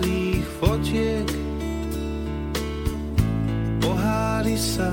starých 0.00 0.46
fotiek. 0.56 1.28
Pohári 3.84 4.56
sa 4.56 4.88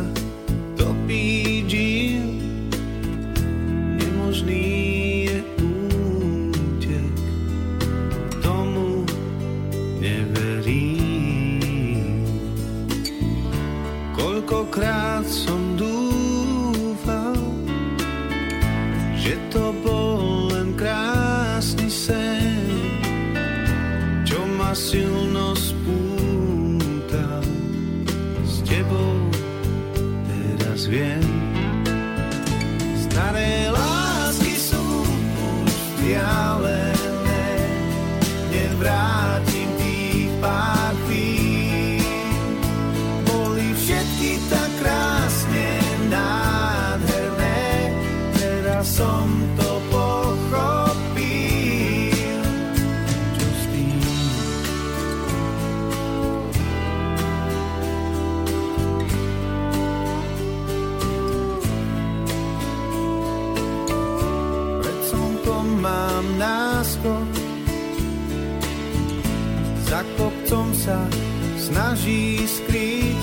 kopcom 70.27 70.75
sa 70.75 71.07
snaží 71.55 72.43
skrýť. 72.43 73.21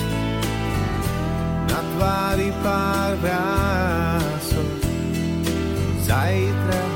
Na 1.69 1.79
tvári 1.93 2.49
pár 2.65 3.13
vrások 3.21 4.73
Zajtra 6.01 6.94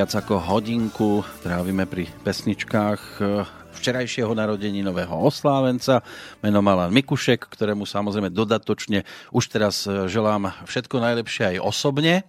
viac 0.00 0.16
ako 0.16 0.40
hodinku 0.40 1.20
trávime 1.44 1.84
pri 1.84 2.08
pesničkách 2.24 3.20
eh, 3.20 3.44
včerajšieho 3.76 4.32
narodení 4.32 4.80
nového 4.80 5.12
oslávenca. 5.12 6.00
Meno 6.40 6.64
má 6.64 6.72
Alan 6.72 6.88
Mikušek, 6.88 7.44
ktorému 7.44 7.84
samozrejme 7.84 8.32
dodatočne 8.32 9.04
už 9.28 9.52
teraz 9.52 9.84
eh, 9.84 10.08
želám 10.08 10.56
všetko 10.64 11.04
najlepšie 11.04 11.44
aj 11.52 11.56
osobne. 11.60 12.24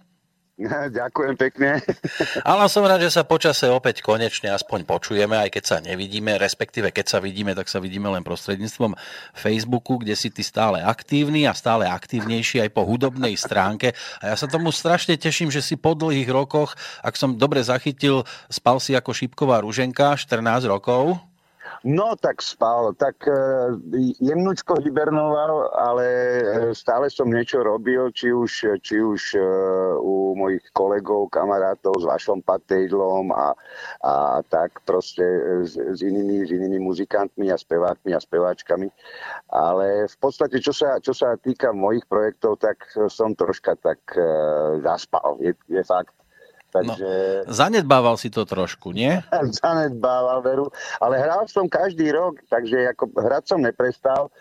Ďakujem 0.98 1.34
pekne. 1.40 1.80
Ale 2.48 2.68
som 2.68 2.84
rád, 2.84 3.00
že 3.08 3.14
sa 3.14 3.24
počase 3.24 3.72
opäť 3.72 4.04
konečne 4.04 4.52
aspoň 4.52 4.84
počujeme, 4.84 5.36
aj 5.40 5.48
keď 5.48 5.64
sa 5.64 5.76
nevidíme, 5.80 6.36
respektíve 6.36 6.92
keď 6.92 7.06
sa 7.08 7.18
vidíme, 7.24 7.56
tak 7.56 7.72
sa 7.72 7.80
vidíme 7.80 8.12
len 8.12 8.20
prostredníctvom 8.20 8.92
Facebooku, 9.32 9.96
kde 9.96 10.12
si 10.12 10.28
ty 10.28 10.44
stále 10.44 10.84
aktívny 10.84 11.48
a 11.48 11.56
stále 11.56 11.88
aktívnejší 11.88 12.60
aj 12.68 12.70
po 12.76 12.84
hudobnej 12.84 13.32
stránke. 13.40 13.96
A 14.20 14.32
ja 14.32 14.36
sa 14.36 14.44
tomu 14.44 14.68
strašne 14.70 15.16
teším, 15.16 15.48
že 15.48 15.64
si 15.64 15.80
po 15.80 15.96
dlhých 15.96 16.28
rokoch, 16.28 16.76
ak 17.00 17.16
som 17.16 17.40
dobre 17.40 17.64
zachytil, 17.64 18.28
spal 18.52 18.76
si 18.76 18.92
ako 18.92 19.16
šipková 19.16 19.64
ruženka 19.64 20.14
14 20.20 20.68
rokov. 20.68 21.31
No 21.82 22.14
tak 22.14 22.38
spal, 22.38 22.94
tak 22.94 23.26
e, 23.26 23.34
jemnučko 24.22 24.78
hibernoval, 24.86 25.66
ale 25.74 26.06
e, 26.06 26.42
stále 26.78 27.10
som 27.10 27.26
niečo 27.26 27.58
robil, 27.58 28.14
či 28.14 28.30
už, 28.30 28.78
či 28.78 29.02
už 29.02 29.34
e, 29.34 29.42
u 29.98 30.38
mojich 30.38 30.62
kolegov, 30.78 31.34
kamarátov 31.34 31.98
s 31.98 32.06
Vašom 32.06 32.46
Patejdlom 32.46 33.34
a, 33.34 33.50
a 33.98 34.12
tak 34.46 34.78
proste 34.86 35.26
s, 35.66 35.74
s, 35.74 35.98
inými, 36.06 36.46
s 36.46 36.54
inými 36.54 36.78
muzikantmi 36.78 37.50
a 37.50 37.58
spevákmi 37.58 38.14
a 38.14 38.22
speváčkami. 38.22 38.86
Ale 39.50 40.06
v 40.06 40.16
podstate, 40.22 40.62
čo 40.62 40.70
sa, 40.70 41.02
čo 41.02 41.10
sa 41.10 41.34
týka 41.34 41.74
mojich 41.74 42.06
projektov, 42.06 42.62
tak 42.62 42.78
som 43.10 43.34
troška 43.34 43.74
tak 43.82 43.98
zaspal, 44.86 45.34
je, 45.42 45.50
je 45.66 45.82
fakt. 45.82 46.14
Takže... 46.72 47.44
No, 47.44 47.52
zanedbával 47.52 48.16
si 48.16 48.32
to 48.32 48.48
trošku, 48.48 48.96
nie? 48.96 49.20
zanedbával 49.60 50.40
veru, 50.40 50.66
ale 51.04 51.20
hral 51.20 51.44
som 51.46 51.68
každý 51.68 52.08
rok, 52.10 52.40
takže 52.48 52.96
ako 52.96 53.12
hrať 53.12 53.44
som 53.44 53.60
neprestal. 53.60 54.32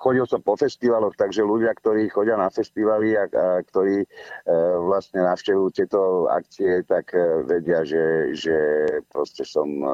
Chodil 0.00 0.26
som 0.26 0.40
po 0.42 0.54
festivaloch, 0.54 1.14
takže 1.18 1.42
ľudia, 1.42 1.74
ktorí 1.74 2.10
chodia 2.10 2.38
na 2.38 2.50
festivaly 2.50 3.18
a, 3.18 3.24
a 3.26 3.46
ktorí 3.66 4.04
e, 4.04 4.08
vlastne 4.86 5.26
navštevujú 5.26 5.68
tieto 5.74 6.30
akcie, 6.30 6.82
tak 6.86 7.14
e, 7.14 7.46
vedia, 7.46 7.82
že, 7.82 8.34
že 8.34 8.56
proste 9.10 9.42
som 9.42 9.66
e, 9.66 9.86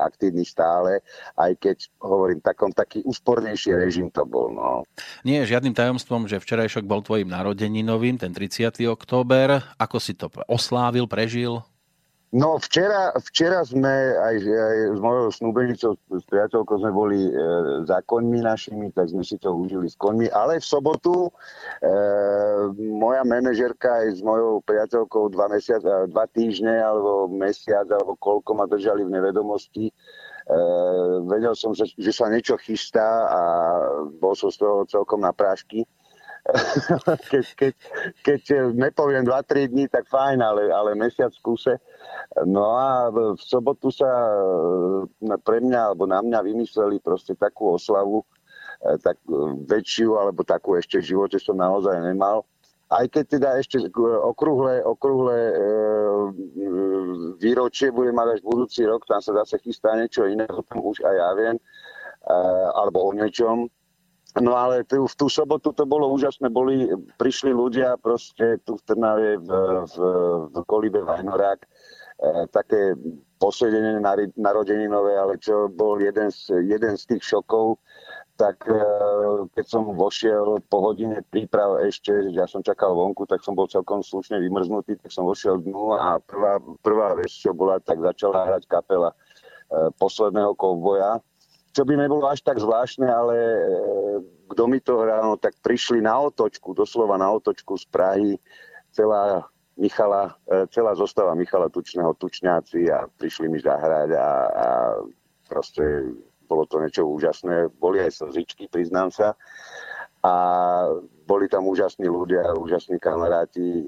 aktívny 0.00 0.44
stále, 0.44 1.00
aj 1.36 1.52
keď 1.60 1.76
hovorím, 2.00 2.40
takom 2.40 2.72
taký 2.72 3.04
úspornejší 3.04 3.76
režim 3.76 4.08
to 4.08 4.24
bol. 4.24 4.52
No. 4.52 4.84
Nie 5.24 5.44
je 5.44 5.56
žiadnym 5.56 5.76
tajomstvom, 5.76 6.28
že 6.28 6.40
včerajšok 6.40 6.84
bol 6.84 7.04
tvojim 7.04 7.28
narodeninovým, 7.28 8.20
ten 8.20 8.32
30. 8.32 8.84
október. 8.88 9.60
Ako 9.76 9.96
si 10.00 10.16
to 10.16 10.28
oslávil, 10.48 11.08
prežil? 11.08 11.64
No 12.32 12.56
včera, 12.56 13.12
včera 13.28 13.60
sme 13.60 13.92
aj, 14.16 14.36
aj 14.40 14.76
s 14.96 15.00
mojou 15.04 15.28
snúbenicou, 15.28 15.92
s 16.16 16.24
priateľkou 16.32 16.80
sme 16.80 16.88
boli 16.88 17.20
e, 17.28 17.32
za 17.84 18.00
koňmi 18.08 18.40
našimi, 18.40 18.88
tak 18.88 19.12
sme 19.12 19.20
si 19.20 19.36
to 19.36 19.52
užili 19.52 19.84
s 19.84 20.00
koňmi, 20.00 20.32
ale 20.32 20.56
v 20.56 20.64
sobotu 20.64 21.28
e, 21.28 21.30
moja 22.96 23.20
manažerka 23.28 24.00
aj 24.00 24.16
s 24.16 24.20
mojou 24.24 24.64
priateľkou 24.64 25.28
dva, 25.28 25.52
mesiac, 25.52 25.84
dva 25.84 26.24
týždne 26.32 26.72
alebo 26.72 27.28
mesiac 27.28 27.84
alebo 27.92 28.16
koľko 28.16 28.50
ma 28.56 28.64
držali 28.64 29.04
v 29.04 29.12
nevedomosti, 29.12 29.92
vedel 31.28 31.54
som, 31.54 31.70
že, 31.70 31.94
že 31.94 32.10
sa 32.10 32.26
niečo 32.26 32.58
chystá 32.58 33.28
a 33.30 33.40
bol 34.18 34.34
som 34.34 34.50
z 34.50 34.58
toho 34.58 34.88
celkom 34.88 35.22
na 35.22 35.30
prášky. 35.30 35.86
keď, 37.30 37.44
keď, 37.54 37.74
keď 38.26 38.42
nepoviem 38.74 39.22
2-3 39.22 39.70
dní, 39.70 39.86
tak 39.86 40.10
fajn, 40.10 40.42
ale, 40.42 40.74
ale 40.74 40.98
mesiac 40.98 41.30
v. 41.38 41.78
No 42.46 42.74
a 42.74 43.10
v 43.14 43.38
sobotu 43.38 43.94
sa 43.94 44.10
e, 45.22 45.38
pre 45.46 45.62
mňa 45.62 45.94
alebo 45.94 46.10
na 46.10 46.18
mňa 46.18 46.42
vymysleli 46.42 46.98
proste 46.98 47.38
takú 47.38 47.78
oslavu, 47.78 48.26
e, 48.82 48.98
tak 48.98 49.22
väčšiu, 49.70 50.18
alebo 50.18 50.42
takú 50.42 50.74
ešte 50.74 50.98
v 50.98 51.14
živote 51.14 51.38
som 51.38 51.54
naozaj 51.54 51.94
nemal 52.02 52.42
aj 52.92 53.06
keď 53.08 53.24
teda 53.24 53.48
ešte 53.56 53.76
okrúhle 54.84 55.40
e, 55.48 55.54
výročie 57.40 57.88
bude 57.88 58.12
mať 58.12 58.38
až 58.38 58.40
budúci 58.44 58.84
rok, 58.84 59.08
tam 59.08 59.24
sa 59.24 59.32
zase 59.42 59.56
chystá 59.64 59.96
niečo 59.96 60.28
iné, 60.28 60.44
o 60.52 60.60
tom 60.60 60.84
už 60.84 61.00
aj 61.00 61.14
ja 61.16 61.30
viem, 61.32 61.56
e, 61.56 61.64
alebo 62.76 63.08
o 63.08 63.10
niečom. 63.16 63.72
No 64.40 64.56
ale 64.56 64.88
tu, 64.88 65.04
v 65.04 65.14
tú 65.16 65.28
sobotu 65.28 65.76
to 65.76 65.84
bolo 65.84 66.08
úžasné, 66.08 66.48
boli, 66.48 66.88
prišli 67.20 67.52
ľudia 67.52 68.00
proste 68.00 68.56
tu 68.64 68.80
v 68.80 68.82
Trnave, 68.88 69.36
v, 69.36 69.50
v, 69.84 69.96
v 70.48 70.56
Kolibe 70.64 71.04
Vajnorák, 71.04 71.60
e, 71.60 71.68
také 72.48 72.96
posedenie 73.36 74.00
narodeninové, 74.40 75.20
ale 75.20 75.36
čo 75.36 75.68
bol 75.68 76.00
jeden 76.00 76.32
z, 76.32 76.64
jeden 76.64 76.96
z 76.96 77.02
tých 77.12 77.28
šokov, 77.28 77.76
tak 78.40 78.64
e, 78.64 78.80
keď 79.52 79.66
som 79.68 79.92
vošiel 79.92 80.64
po 80.64 80.80
hodine 80.80 81.20
príprav 81.28 81.84
ešte, 81.84 82.32
ja 82.32 82.48
som 82.48 82.64
čakal 82.64 82.96
vonku, 82.96 83.28
tak 83.28 83.44
som 83.44 83.52
bol 83.52 83.68
celkom 83.68 84.00
slušne 84.00 84.40
vymrznutý, 84.40 84.96
tak 84.96 85.12
som 85.12 85.28
vošiel 85.28 85.60
dnu 85.60 85.92
a 85.92 86.16
prvá, 86.24 86.56
prvá 86.80 87.12
vec, 87.20 87.28
čo 87.28 87.52
bola, 87.52 87.84
tak 87.84 88.00
začala 88.00 88.48
hrať 88.48 88.64
kapela 88.64 89.12
e, 89.12 89.16
posledného 90.00 90.56
kovboja, 90.56 91.20
čo 91.72 91.82
by 91.88 91.96
nebolo 91.96 92.28
až 92.28 92.44
tak 92.44 92.60
zvláštne, 92.60 93.08
ale 93.08 93.36
e, 93.36 93.62
kto 94.52 94.62
mi 94.68 94.78
to 94.80 95.00
hral, 95.00 95.24
no, 95.24 95.34
tak 95.40 95.56
prišli 95.64 96.04
na 96.04 96.16
otočku, 96.28 96.76
doslova 96.76 97.16
na 97.16 97.32
otočku 97.32 97.76
z 97.80 97.84
Prahy, 97.88 98.32
celá 98.92 99.48
Michala, 99.80 100.36
celá 100.68 100.92
zostava 100.92 101.32
Michala 101.32 101.72
Tučného, 101.72 102.12
Tučňáci 102.20 102.92
a 102.92 103.08
prišli 103.08 103.48
mi 103.48 103.56
zahrať 103.56 104.12
a, 104.12 104.28
a 104.52 104.66
proste 105.48 106.12
bolo 106.52 106.68
to 106.68 106.84
niečo 106.84 107.08
úžasné. 107.08 107.72
Boli 107.80 108.04
aj 108.04 108.20
slzičky, 108.20 108.68
priznám 108.68 109.08
sa. 109.08 109.32
A 110.20 110.34
boli 111.24 111.48
tam 111.48 111.64
úžasní 111.64 112.04
ľudia, 112.04 112.52
úžasní 112.52 113.00
kamaráti. 113.00 113.80
E, 113.80 113.84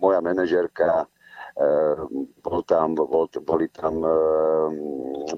moja 0.00 0.24
manažerka, 0.24 1.04
e, 1.04 1.06
bol 2.42 2.60
tam, 2.64 2.96
bol, 2.96 3.28
boli 3.28 3.68
tam 3.68 4.00
e, 4.00 4.14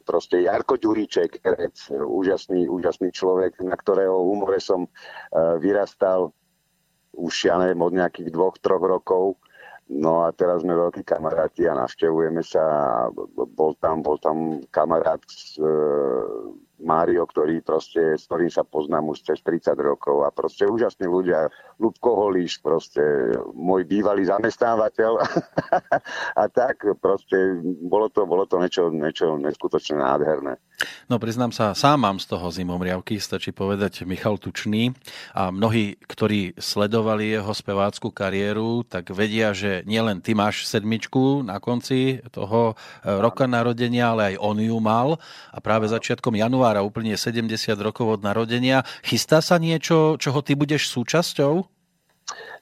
proste 0.06 0.46
Jarko 0.46 0.78
Ďuríček, 0.78 1.42
herec, 1.42 1.90
úžasný, 1.90 2.70
úžasný 2.70 3.10
človek, 3.10 3.58
na 3.62 3.74
ktorého 3.74 4.22
humore 4.22 4.62
som 4.62 4.86
e, 4.86 4.90
vyrastal 5.58 6.30
už 7.14 7.46
ja 7.46 7.58
neviem, 7.62 7.82
od 7.82 7.94
nejakých 7.94 8.28
dvoch, 8.34 8.58
troch 8.58 8.82
rokov. 8.82 9.38
No 9.84 10.24
a 10.24 10.32
teraz 10.32 10.64
sme 10.64 10.74
veľkí 10.74 11.04
kamaráti 11.04 11.68
a 11.68 11.76
navštevujeme 11.76 12.40
sa. 12.40 12.64
Bol 13.36 13.76
tam, 13.78 14.00
bol 14.00 14.16
tam 14.16 14.64
kamarát 14.72 15.20
z, 15.28 15.60
e, 15.60 15.72
Mário, 16.82 17.22
ktorý 17.22 17.62
proste, 17.62 18.18
s 18.18 18.26
ktorým 18.26 18.50
sa 18.50 18.66
poznám 18.66 19.14
už 19.14 19.22
cez 19.22 19.38
30 19.46 19.78
rokov 19.78 20.26
a 20.26 20.34
proste 20.34 20.66
úžasní 20.66 21.06
ľudia. 21.06 21.46
Lubko 21.78 22.18
Holíš, 22.18 22.58
proste 22.58 23.02
môj 23.54 23.86
bývalý 23.86 24.26
zamestnávateľ 24.26 25.12
a 26.42 26.44
tak 26.50 26.82
proste 26.98 27.62
bolo 27.86 28.10
to, 28.10 28.26
bolo 28.26 28.42
to 28.50 28.58
niečo, 28.58 28.90
niečo 28.90 29.38
neskutočne 29.38 30.02
nádherné. 30.02 30.58
No 31.06 31.22
priznám 31.22 31.54
sa, 31.54 31.78
sám 31.78 32.02
mám 32.02 32.18
z 32.18 32.26
toho 32.26 32.50
zimomriavky, 32.50 33.22
stačí 33.22 33.54
povedať 33.54 34.02
Michal 34.02 34.42
Tučný 34.42 34.90
a 35.30 35.54
mnohí, 35.54 35.94
ktorí 36.10 36.58
sledovali 36.58 37.38
jeho 37.38 37.54
spevácku 37.54 38.10
kariéru, 38.10 38.82
tak 38.82 39.14
vedia, 39.14 39.54
že 39.54 39.86
nielen 39.86 40.18
ty 40.18 40.34
máš 40.34 40.66
sedmičku 40.66 41.46
na 41.46 41.62
konci 41.62 42.18
toho 42.34 42.74
e, 42.74 43.14
roka 43.22 43.46
narodenia, 43.46 44.10
ale 44.10 44.34
aj 44.34 44.42
on 44.42 44.58
ju 44.58 44.78
mal 44.82 45.22
a 45.54 45.58
práve 45.62 45.86
začiatkom 45.86 46.34
januára 46.34 46.63
januára 46.64 46.80
úplne 46.80 47.12
70 47.12 47.52
rokov 47.76 48.16
od 48.16 48.20
narodenia. 48.24 48.88
Chystá 49.04 49.44
sa 49.44 49.60
niečo, 49.60 50.16
čoho 50.16 50.40
ty 50.40 50.56
budeš 50.56 50.88
súčasťou? 50.88 51.68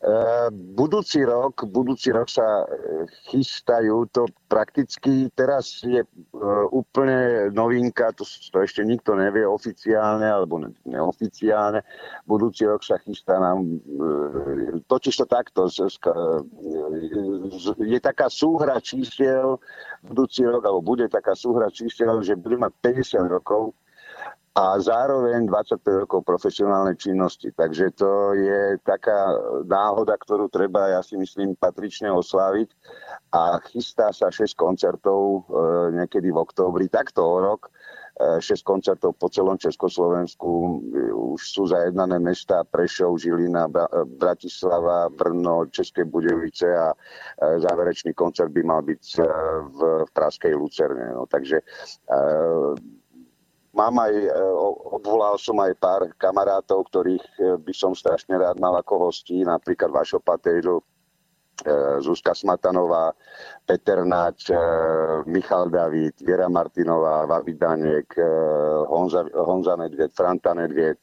Uh, 0.02 0.50
budúci 0.50 1.22
rok, 1.22 1.62
budúci 1.70 2.10
rok 2.10 2.26
sa 2.26 2.66
e, 2.66 3.06
chystajú, 3.30 4.10
to 4.10 4.26
prakticky 4.50 5.30
teraz 5.38 5.78
je 5.86 6.02
uh, 6.02 6.66
úplne 6.74 7.46
novinka, 7.54 8.10
to, 8.10 8.26
to 8.26 8.58
ešte 8.66 8.82
nikto 8.82 9.14
nevie 9.14 9.46
oficiálne 9.46 10.26
alebo 10.26 10.58
ne, 10.58 10.74
neoficiálne. 10.82 11.86
Budúci 12.26 12.66
rok 12.66 12.82
sa 12.82 12.98
chystá 13.06 13.38
nám, 13.38 13.78
totiž 14.90 15.22
to 15.22 15.26
takto, 15.30 15.70
je 17.78 17.98
taká 18.02 18.26
súhra 18.26 18.82
čísiel 18.82 19.62
budúci 20.02 20.42
rok, 20.42 20.66
alebo 20.66 20.82
bude 20.82 21.06
taká 21.06 21.38
súhra 21.38 21.70
čísiel, 21.70 22.18
že 22.26 22.34
bude 22.34 22.58
mať 22.58 22.72
50 22.82 23.22
rokov 23.30 23.78
a 24.52 24.76
zároveň 24.76 25.48
25 25.48 26.04
rokov 26.04 26.28
profesionálnej 26.28 27.00
činnosti. 27.00 27.48
Takže 27.56 27.96
to 27.96 28.36
je 28.36 28.76
taká 28.84 29.32
náhoda, 29.64 30.12
ktorú 30.20 30.52
treba, 30.52 30.92
ja 30.92 31.00
si 31.00 31.16
myslím, 31.16 31.56
patrične 31.56 32.12
osláviť. 32.12 32.68
A 33.32 33.56
chystá 33.72 34.12
sa 34.12 34.28
6 34.28 34.52
koncertov 34.52 35.48
e, 35.48 35.56
niekedy 35.96 36.28
v 36.28 36.36
októbri, 36.36 36.92
takto 36.92 37.24
o 37.24 37.40
rok. 37.40 37.72
6 38.20 38.44
e, 38.44 38.60
koncertov 38.60 39.16
po 39.16 39.32
celom 39.32 39.56
Československu. 39.56 40.84
Už 41.32 41.40
sú 41.40 41.72
zajednané 41.72 42.20
mesta 42.20 42.60
Prešov, 42.60 43.24
Žilina, 43.24 43.72
Bratislava, 44.20 45.08
Brno, 45.08 45.64
České 45.72 46.04
Budejovice 46.04 46.68
a 46.76 46.92
e, 46.92 46.96
záverečný 47.56 48.12
koncert 48.12 48.52
by 48.52 48.60
mal 48.68 48.84
byť 48.84 49.02
v, 49.16 49.78
v 50.04 50.10
Praskej 50.12 50.52
Lucerne. 50.52 51.16
No, 51.16 51.24
takže 51.24 51.64
mám 53.72 53.94
aj, 53.98 54.14
e, 54.14 54.28
obvolal 54.92 55.40
som 55.40 55.56
aj 55.60 55.72
pár 55.80 56.02
kamarátov, 56.20 56.88
ktorých 56.92 57.26
e, 57.40 57.40
by 57.60 57.72
som 57.72 57.96
strašne 57.96 58.36
rád 58.36 58.60
mal 58.60 58.76
ako 58.76 59.08
hostí, 59.08 59.40
napríklad 59.42 59.88
Vašo 59.88 60.20
Patejdu, 60.20 60.80
e, 60.80 60.84
Zuzka 62.04 62.36
Smatanová, 62.36 63.16
Peter 63.64 64.04
Nač, 64.04 64.52
Michal 65.24 65.72
David, 65.72 66.20
Viera 66.20 66.52
Martinová, 66.52 67.24
Vavidanek, 67.24 68.12
Honza, 68.90 69.24
Honza 69.32 69.74
Nedvied, 69.80 70.12
Franta 70.12 70.52
Nedvied, 70.52 71.00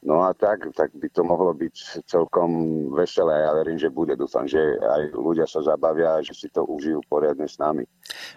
No 0.00 0.24
a 0.24 0.32
tak, 0.32 0.64
tak 0.72 0.96
by 0.96 1.12
to 1.12 1.20
mohlo 1.20 1.52
byť 1.52 2.08
celkom 2.08 2.48
veselé. 2.96 3.44
Ja 3.44 3.52
verím, 3.52 3.76
že 3.76 3.92
bude. 3.92 4.16
Dúfam, 4.16 4.48
že 4.48 4.80
aj 4.80 5.12
ľudia 5.12 5.44
sa 5.44 5.60
zabavia 5.60 6.16
a 6.16 6.24
že 6.24 6.32
si 6.32 6.48
to 6.48 6.64
užijú 6.64 7.04
poriadne 7.04 7.44
s 7.44 7.60
nami. 7.60 7.84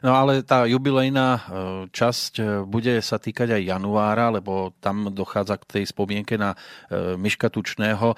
No 0.03 0.11
ale 0.11 0.43
tá 0.43 0.67
jubilejná 0.67 1.27
e, 1.31 1.41
časť 1.87 2.33
e, 2.35 2.43
bude 2.67 2.99
sa 2.99 3.15
týkať 3.15 3.55
aj 3.55 3.79
januára, 3.79 4.27
lebo 4.35 4.75
tam 4.83 5.07
dochádza 5.07 5.55
k 5.63 5.79
tej 5.79 5.83
spomienke 5.87 6.35
na 6.35 6.51
e, 6.51 7.15
Miška 7.15 7.47
Tučného. 7.47 8.11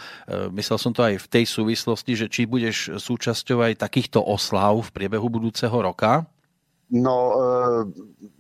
Myslel 0.49 0.77
som 0.81 0.89
to 0.89 1.05
aj 1.05 1.21
v 1.21 1.27
tej 1.29 1.45
súvislosti, 1.45 2.17
že 2.17 2.27
či 2.27 2.49
budeš 2.49 2.97
súčasťou 2.97 3.61
aj 3.61 3.77
takýchto 3.77 4.25
oslav 4.25 4.89
v 4.89 4.89
priebehu 4.89 5.29
budúceho 5.29 5.77
roka? 5.85 6.25
No, 6.85 7.33
e, 7.33 7.41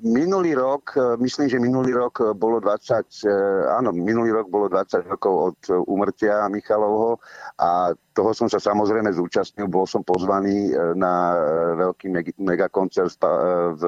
minulý 0.05 0.53
rok, 0.53 0.93
e, 0.93 1.17
myslím, 1.17 1.49
že 1.49 1.57
minulý 1.57 1.97
rok 1.97 2.37
bolo 2.37 2.61
20, 2.61 3.25
e, 3.25 3.33
áno, 3.73 3.89
minulý 3.89 4.37
rok 4.37 4.53
bolo 4.53 4.69
20 4.69 5.01
rokov 5.09 5.33
od 5.33 5.57
umrtia 5.89 6.45
Michalovho 6.53 7.17
a 7.57 7.89
toho 8.13 8.31
som 8.37 8.45
sa 8.45 8.61
samozrejme 8.61 9.09
zúčastnil, 9.17 9.65
bol 9.65 9.89
som 9.89 10.05
pozvaný 10.05 10.69
na 10.93 11.33
veľký 11.73 12.37
megakoncert 12.37 13.17
v, 13.17 13.83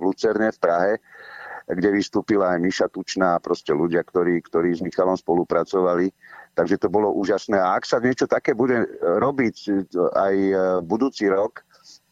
Lucerne 0.00 0.48
v 0.48 0.58
Prahe, 0.58 0.92
kde 1.68 1.92
vystúpila 1.92 2.56
aj 2.56 2.58
Miša 2.64 2.86
Tučná 2.88 3.36
a 3.36 3.42
proste 3.44 3.76
ľudia, 3.76 4.00
ktorí, 4.00 4.40
ktorí 4.48 4.74
s 4.74 4.82
Michalom 4.82 5.14
spolupracovali. 5.14 6.08
Takže 6.56 6.82
to 6.82 6.88
bolo 6.90 7.14
úžasné. 7.14 7.62
A 7.62 7.78
ak 7.78 7.86
sa 7.86 8.02
niečo 8.02 8.26
také 8.26 8.58
bude 8.58 8.90
robiť 8.98 9.86
aj 10.18 10.34
budúci 10.82 11.30
rok, 11.30 11.62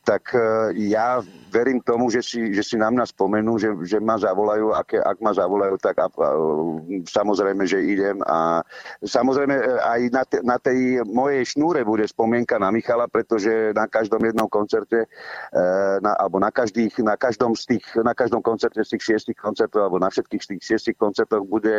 tak 0.08 0.32
e, 0.32 0.40
ja 0.88 1.20
verím 1.52 1.84
tomu, 1.84 2.08
že 2.08 2.24
si, 2.24 2.48
že 2.56 2.64
si 2.64 2.80
nám 2.80 2.96
nás 2.96 3.12
spomenú, 3.12 3.60
že, 3.60 3.76
že 3.84 4.00
ma 4.00 4.16
zavolajú, 4.16 4.72
ak, 4.72 4.96
ak 5.04 5.18
ma 5.20 5.36
zavolajú, 5.36 5.76
tak 5.76 6.00
a, 6.00 6.08
a, 6.08 6.28
samozrejme, 7.04 7.68
že 7.68 7.84
idem 7.84 8.16
a 8.24 8.64
samozrejme 9.04 9.52
e, 9.52 9.64
aj 9.84 10.00
na, 10.08 10.22
te, 10.24 10.38
na 10.40 10.56
tej 10.56 11.04
mojej 11.04 11.44
šnúre 11.44 11.84
bude 11.84 12.08
spomienka 12.08 12.56
na 12.56 12.72
Michala, 12.72 13.04
pretože 13.04 13.76
na 13.76 13.84
každom 13.84 14.24
jednom 14.24 14.48
koncerte 14.48 15.04
e, 15.04 15.08
na, 16.00 16.16
alebo 16.16 16.40
na, 16.40 16.48
každých, 16.48 17.04
na, 17.04 17.20
každom 17.20 17.52
z 17.52 17.76
tých, 17.76 17.84
na 18.00 18.16
každom 18.16 18.40
koncerte 18.40 18.80
z 18.80 18.96
tých 18.96 19.04
šiestich 19.12 19.36
koncertov 19.36 19.92
alebo 19.92 20.00
na 20.00 20.08
všetkých 20.08 20.40
z 20.40 20.48
tých 20.56 20.62
šiestich 20.64 20.96
koncertoch 20.96 21.44
bude 21.44 21.76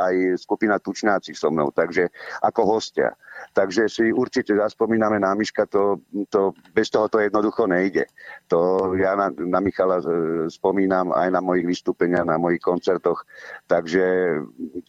aj 0.00 0.40
skupina 0.40 0.80
Tučnáci 0.80 1.36
so 1.36 1.52
mnou, 1.52 1.68
takže 1.76 2.08
ako 2.40 2.78
hostia. 2.78 3.12
Takže 3.52 3.88
si 3.88 4.10
určite 4.12 4.54
zaspomíname 4.54 5.18
na 5.18 5.34
Miška, 5.34 5.66
to, 5.66 6.02
to, 6.32 6.52
bez 6.74 6.90
toho 6.90 7.08
to 7.08 7.18
jednoducho 7.22 7.66
nejde. 7.66 8.06
To 8.48 8.92
ja 8.96 9.14
na, 9.18 9.30
na 9.30 9.60
Michala 9.60 10.00
e, 10.00 10.06
spomínam 10.48 11.12
aj 11.12 11.28
na 11.32 11.40
mojich 11.42 11.66
vystúpeniach, 11.66 12.26
na 12.26 12.38
mojich 12.40 12.62
koncertoch, 12.62 13.26
takže 13.66 14.38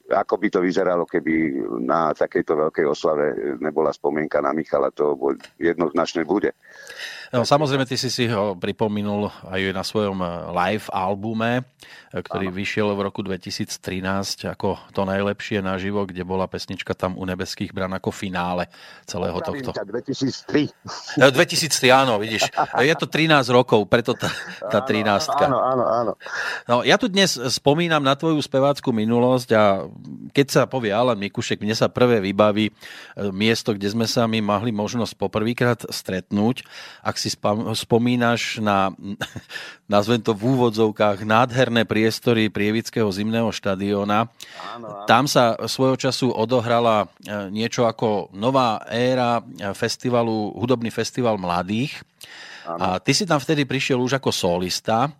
ako 0.09 0.33
by 0.37 0.47
to 0.49 0.59
vyzeralo, 0.61 1.03
keby 1.05 1.61
na 1.83 2.13
takejto 2.13 2.69
veľkej 2.69 2.85
oslave 2.85 3.57
nebola 3.59 3.93
spomienka 3.93 4.41
na 4.41 4.53
Michala, 4.53 4.93
to 4.93 5.17
jednoznačne 5.59 6.25
bude. 6.25 6.53
No, 7.29 7.45
samozrejme, 7.45 7.85
ty 7.85 7.93
si 7.93 8.09
si 8.09 8.25
ho 8.25 8.57
pripomínul 8.57 9.29
aj 9.45 9.61
na 9.69 9.85
svojom 9.85 10.17
eh, 10.17 10.29
live 10.49 10.89
albume, 10.89 11.61
eh, 11.61 12.21
ktorý 12.25 12.49
ano. 12.49 12.57
vyšiel 12.57 12.87
v 12.97 13.05
roku 13.05 13.21
2013 13.21 14.49
ako 14.49 14.81
to 14.89 15.05
najlepšie 15.05 15.61
naživo, 15.61 16.09
kde 16.09 16.25
bola 16.25 16.49
pesnička 16.49 16.97
tam 16.97 17.13
u 17.13 17.23
nebeských 17.29 17.69
bran 17.69 17.93
ako 17.93 18.09
finále 18.39 18.63
celého 19.03 19.35
Opravím 19.35 19.65
tohto. 19.65 19.69
Ťa, 19.75 19.83
2003. 21.17 21.33
2003, 21.33 21.89
áno, 21.91 22.21
vidíš. 22.21 22.47
Je 22.79 22.95
to 22.95 23.09
13 23.09 23.49
rokov, 23.49 23.89
preto 23.89 24.13
tá, 24.13 24.29
tá 24.69 24.79
13. 24.85 25.49
Áno, 25.49 25.57
áno, 25.59 25.85
áno. 25.89 26.11
No, 26.69 26.75
ja 26.85 26.95
tu 26.95 27.09
dnes 27.09 27.35
spomínam 27.35 27.99
na 27.99 28.13
tvoju 28.13 28.37
speváckú 28.39 28.93
minulosť 28.93 29.49
a 29.57 29.63
keď 30.31 30.47
sa 30.47 30.61
povie 30.69 30.93
Alan 30.93 31.17
Mikušek, 31.17 31.59
mne 31.59 31.73
sa 31.73 31.89
prvé 31.89 32.21
vybaví 32.21 32.69
eh, 32.69 32.73
miesto, 33.33 33.73
kde 33.73 33.89
sme 33.89 34.05
sa 34.05 34.29
my 34.29 34.39
mohli 34.45 34.69
možnosť 34.69 35.17
poprvýkrát 35.17 35.89
stretnúť. 35.89 36.63
Ak 37.01 37.17
si 37.17 37.33
spomínaš 37.73 38.61
na, 38.61 38.93
nazvem 39.93 40.21
to 40.21 40.37
v 40.37 40.53
úvodzovkách, 40.53 41.25
nádherné 41.25 41.83
priestory 41.89 42.53
Prievického 42.53 43.09
zimného 43.09 43.49
štadióna. 43.49 44.29
Tam 45.09 45.25
sa 45.25 45.57
svojho 45.65 45.97
času 45.97 46.29
odohrala 46.29 47.09
e, 47.25 47.49
niečo 47.49 47.89
ako 47.89 48.28
nová 48.33 48.83
éra 48.89 49.41
festivalu, 49.73 50.53
hudobný 50.57 50.89
festival 50.89 51.37
mladých. 51.37 52.01
A 52.77 53.01
ty 53.01 53.17
si 53.17 53.25
tam 53.25 53.41
vtedy 53.41 53.65
prišiel 53.65 53.97
už 53.97 54.21
ako 54.21 54.29
solista 54.29 55.09
e, 55.09 55.11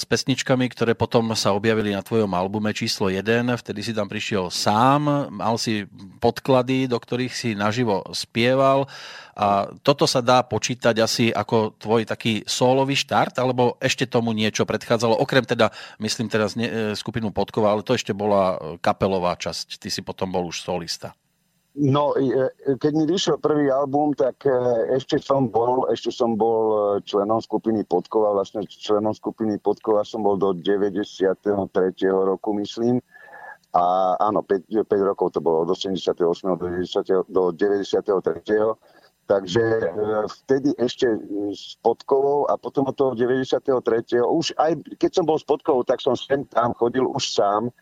s 0.00 0.08
pesničkami, 0.08 0.64
ktoré 0.72 0.96
potom 0.96 1.28
sa 1.36 1.52
objavili 1.52 1.92
na 1.92 2.00
tvojom 2.00 2.30
albume 2.32 2.72
číslo 2.72 3.12
1. 3.12 3.20
Vtedy 3.60 3.84
si 3.84 3.92
tam 3.92 4.08
prišiel 4.08 4.48
sám, 4.48 5.28
mal 5.28 5.60
si 5.60 5.84
podklady, 6.22 6.88
do 6.88 6.96
ktorých 6.96 7.34
si 7.36 7.52
naživo 7.52 8.00
spieval. 8.16 8.88
A 9.36 9.68
toto 9.84 10.08
sa 10.08 10.24
dá 10.24 10.40
počítať 10.40 10.96
asi 11.04 11.28
ako 11.28 11.76
tvoj 11.76 12.08
taký 12.08 12.44
solový 12.48 12.96
štart, 12.96 13.36
alebo 13.40 13.76
ešte 13.80 14.08
tomu 14.08 14.32
niečo 14.32 14.64
predchádzalo, 14.64 15.20
okrem 15.20 15.44
teda, 15.44 15.72
myslím 16.00 16.28
teraz 16.32 16.56
ne, 16.56 16.96
skupinu 16.96 17.32
Podkova, 17.32 17.72
ale 17.72 17.84
to 17.84 17.96
ešte 17.96 18.12
bola 18.16 18.56
kapelová 18.84 19.36
časť. 19.36 19.80
Ty 19.80 19.88
si 19.88 20.00
potom 20.00 20.32
bol 20.32 20.48
už 20.48 20.64
solista. 20.64 21.16
No, 21.70 22.18
keď 22.82 22.92
mi 22.98 23.06
vyšiel 23.06 23.38
prvý 23.38 23.70
album, 23.70 24.10
tak 24.10 24.42
e, 24.42 24.50
ešte 24.98 25.22
som 25.22 25.46
bol, 25.46 25.86
ešte 25.86 26.10
som 26.10 26.34
bol 26.34 26.98
e, 26.98 27.06
členom 27.06 27.38
skupiny 27.38 27.86
Podkova, 27.86 28.34
vlastne 28.34 28.66
členom 28.66 29.14
skupiny 29.14 29.54
Podkova 29.62 30.02
som 30.02 30.26
bol 30.26 30.34
do 30.34 30.50
93. 30.50 31.30
roku, 32.10 32.50
myslím. 32.58 32.98
A 33.70 34.18
áno, 34.18 34.42
5, 34.42 34.82
5 34.82 35.10
rokov 35.14 35.30
to 35.30 35.38
bolo, 35.38 35.62
od 35.62 35.70
88. 35.70 36.18
do 36.58 36.58
90, 36.58 37.30
do 37.30 37.54
93. 37.54 39.30
Takže 39.30 39.62
e, 39.62 39.86
vtedy 40.26 40.74
ešte 40.74 41.06
s 41.54 41.78
Podkovou 41.86 42.50
a 42.50 42.58
potom 42.58 42.90
od 42.90 42.98
toho 42.98 43.14
93. 43.14 43.62
Už 44.26 44.58
aj 44.58 44.74
keď 44.98 45.10
som 45.14 45.22
bol 45.22 45.38
s 45.38 45.46
Podkovou, 45.46 45.86
tak 45.86 46.02
som 46.02 46.18
sem 46.18 46.42
tam 46.50 46.74
chodil 46.74 47.06
už 47.06 47.30
sám 47.30 47.70
e, 47.70 47.72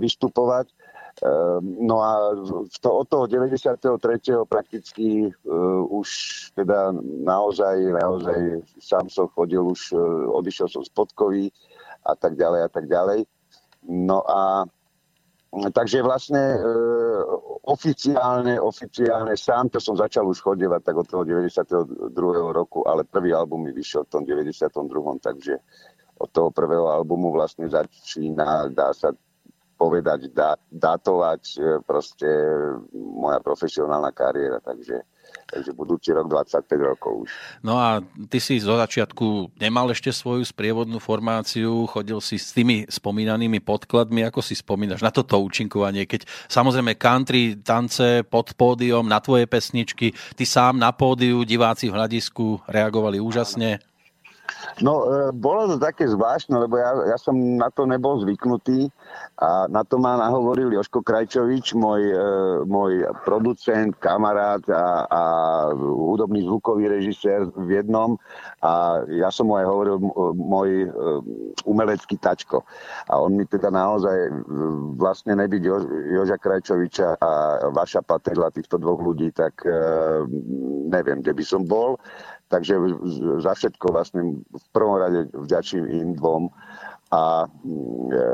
vystupovať 0.00 0.72
no 1.60 1.96
a 2.00 2.32
to, 2.80 2.88
od 3.04 3.08
toho 3.08 3.26
93. 3.26 4.48
prakticky 4.48 5.28
uh, 5.28 5.84
už 5.92 6.08
teda 6.56 6.96
naozaj, 7.24 7.76
naozaj 7.92 8.64
sám 8.80 9.12
som 9.12 9.28
chodil, 9.28 9.60
už 9.60 9.92
uh, 9.92 10.00
odišiel 10.40 10.68
som 10.72 10.80
z 10.80 10.88
Podkovy 10.96 11.52
a 12.08 12.16
tak 12.16 12.40
ďalej 12.40 12.60
a 12.64 12.68
tak 12.72 12.88
ďalej. 12.88 13.28
No 13.84 14.24
a 14.24 14.64
takže 15.50 16.00
vlastne 16.00 16.56
uh, 16.56 17.20
oficiálne, 17.68 18.56
oficiálne 18.56 19.36
sám 19.36 19.68
to 19.68 19.76
som 19.76 20.00
začal 20.00 20.24
už 20.24 20.40
chodevať 20.40 20.80
tak 20.88 20.96
od 20.96 21.06
toho 21.10 21.24
92. 21.28 22.16
roku, 22.56 22.88
ale 22.88 23.04
prvý 23.04 23.36
album 23.36 23.68
mi 23.68 23.72
vyšiel 23.76 24.08
v 24.08 24.12
tom 24.14 24.22
92. 24.24 24.72
takže 25.20 25.60
od 26.20 26.28
toho 26.32 26.48
prvého 26.48 26.88
albumu 26.88 27.32
vlastne 27.32 27.68
začína, 27.68 28.68
dá 28.72 28.92
sa 28.92 29.12
povedať, 29.80 30.28
da, 30.36 30.60
datovať 30.68 31.42
e, 31.56 31.60
proste 31.80 32.28
moja 32.92 33.40
profesionálna 33.40 34.12
kariéra, 34.12 34.60
takže 34.60 35.00
takže 35.50 35.74
budúci 35.74 36.14
rok 36.14 36.30
25 36.30 36.90
rokov 36.94 37.26
už. 37.26 37.30
No 37.66 37.74
a 37.78 37.98
ty 38.30 38.38
si 38.38 38.62
zo 38.62 38.78
začiatku 38.78 39.58
nemal 39.58 39.90
ešte 39.90 40.14
svoju 40.14 40.46
sprievodnú 40.46 41.02
formáciu, 41.02 41.90
chodil 41.90 42.22
si 42.22 42.38
s 42.38 42.54
tými 42.54 42.86
spomínanými 42.86 43.58
podkladmi, 43.58 44.22
ako 44.30 44.40
si 44.42 44.54
spomínaš 44.54 45.02
na 45.02 45.10
toto 45.10 45.42
účinkovanie, 45.42 46.06
keď 46.06 46.26
samozrejme 46.46 46.94
country, 46.94 47.58
tance 47.58 48.22
pod 48.30 48.54
pódium, 48.54 49.10
na 49.10 49.18
tvoje 49.18 49.50
pesničky, 49.50 50.14
ty 50.38 50.44
sám 50.46 50.78
na 50.78 50.94
pódiu, 50.94 51.42
diváci 51.42 51.90
v 51.90 51.98
hľadisku 51.98 52.62
reagovali 52.70 53.18
úžasne. 53.18 53.82
No, 54.80 55.04
e, 55.04 55.32
bolo 55.36 55.68
to 55.68 55.76
také 55.76 56.08
zvláštne, 56.08 56.56
lebo 56.56 56.80
ja, 56.80 57.14
ja 57.14 57.18
som 57.20 57.36
na 57.36 57.68
to 57.68 57.84
nebol 57.84 58.16
zvyknutý 58.24 58.88
a 59.36 59.68
na 59.68 59.84
to 59.84 60.00
ma 60.00 60.16
nahovoril 60.16 60.72
Joško 60.72 61.04
Krajčovič, 61.04 61.76
môj, 61.76 62.02
e, 62.12 62.24
môj 62.64 63.04
producent, 63.28 63.92
kamarát 64.00 64.64
a, 64.72 65.04
a 65.04 65.22
hudobný 65.76 66.48
zvukový 66.48 66.88
režisér 66.88 67.48
v 67.52 67.82
jednom 67.82 68.16
a 68.64 69.04
ja 69.12 69.28
som 69.28 69.52
mu 69.52 69.60
aj 69.60 69.66
hovoril 69.68 69.96
môj 70.36 70.70
e, 70.84 70.88
umelecký 71.68 72.16
tačko. 72.16 72.64
A 73.12 73.20
on 73.20 73.36
mi 73.36 73.44
teda 73.44 73.68
naozaj 73.68 74.32
vlastne 74.96 75.36
nebyť 75.36 75.62
jo, 75.62 75.76
Joža 76.20 76.40
Krajčoviča 76.40 77.20
a 77.20 77.30
vaša 77.72 78.00
paterla 78.00 78.48
týchto 78.48 78.80
dvoch 78.80 79.00
ľudí, 79.00 79.32
tak 79.34 79.62
neviem, 80.90 81.20
kde 81.20 81.32
by 81.36 81.44
som 81.44 81.62
bol. 81.64 82.00
Takže 82.50 82.74
za 83.38 83.52
všetko 83.54 83.94
vlastne 83.94 84.42
v 84.42 84.66
prvom 84.74 84.98
rade 84.98 85.30
vďačím 85.30 85.86
im 85.86 86.18
dvom. 86.18 86.50
A 87.14 87.46
e, 87.46 88.26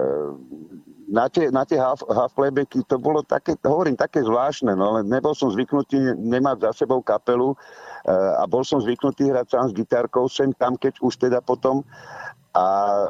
na 1.06 1.28
tie, 1.28 1.52
na 1.52 1.62
tie 1.62 1.78
half, 1.78 2.02
half 2.08 2.32
playbacky 2.34 2.82
to 2.88 2.96
bolo 2.98 3.22
také, 3.22 3.54
hovorím, 3.62 3.94
také 3.94 4.24
zvláštne, 4.24 4.74
no, 4.74 5.00
nebol 5.04 5.32
som 5.36 5.52
zvyknutý 5.54 6.16
nemať 6.18 6.66
za 6.66 6.84
sebou 6.84 7.04
kapelu 7.04 7.52
e, 7.52 7.56
a 8.12 8.42
bol 8.48 8.66
som 8.66 8.82
zvyknutý 8.82 9.30
hrať 9.30 9.46
sám 9.52 9.64
s 9.70 9.76
gitarkou 9.76 10.26
sem 10.26 10.50
tam, 10.56 10.74
keď 10.74 10.98
už 11.04 11.14
teda 11.16 11.38
potom 11.40 11.86
a 12.56 12.64
e, 12.64 13.06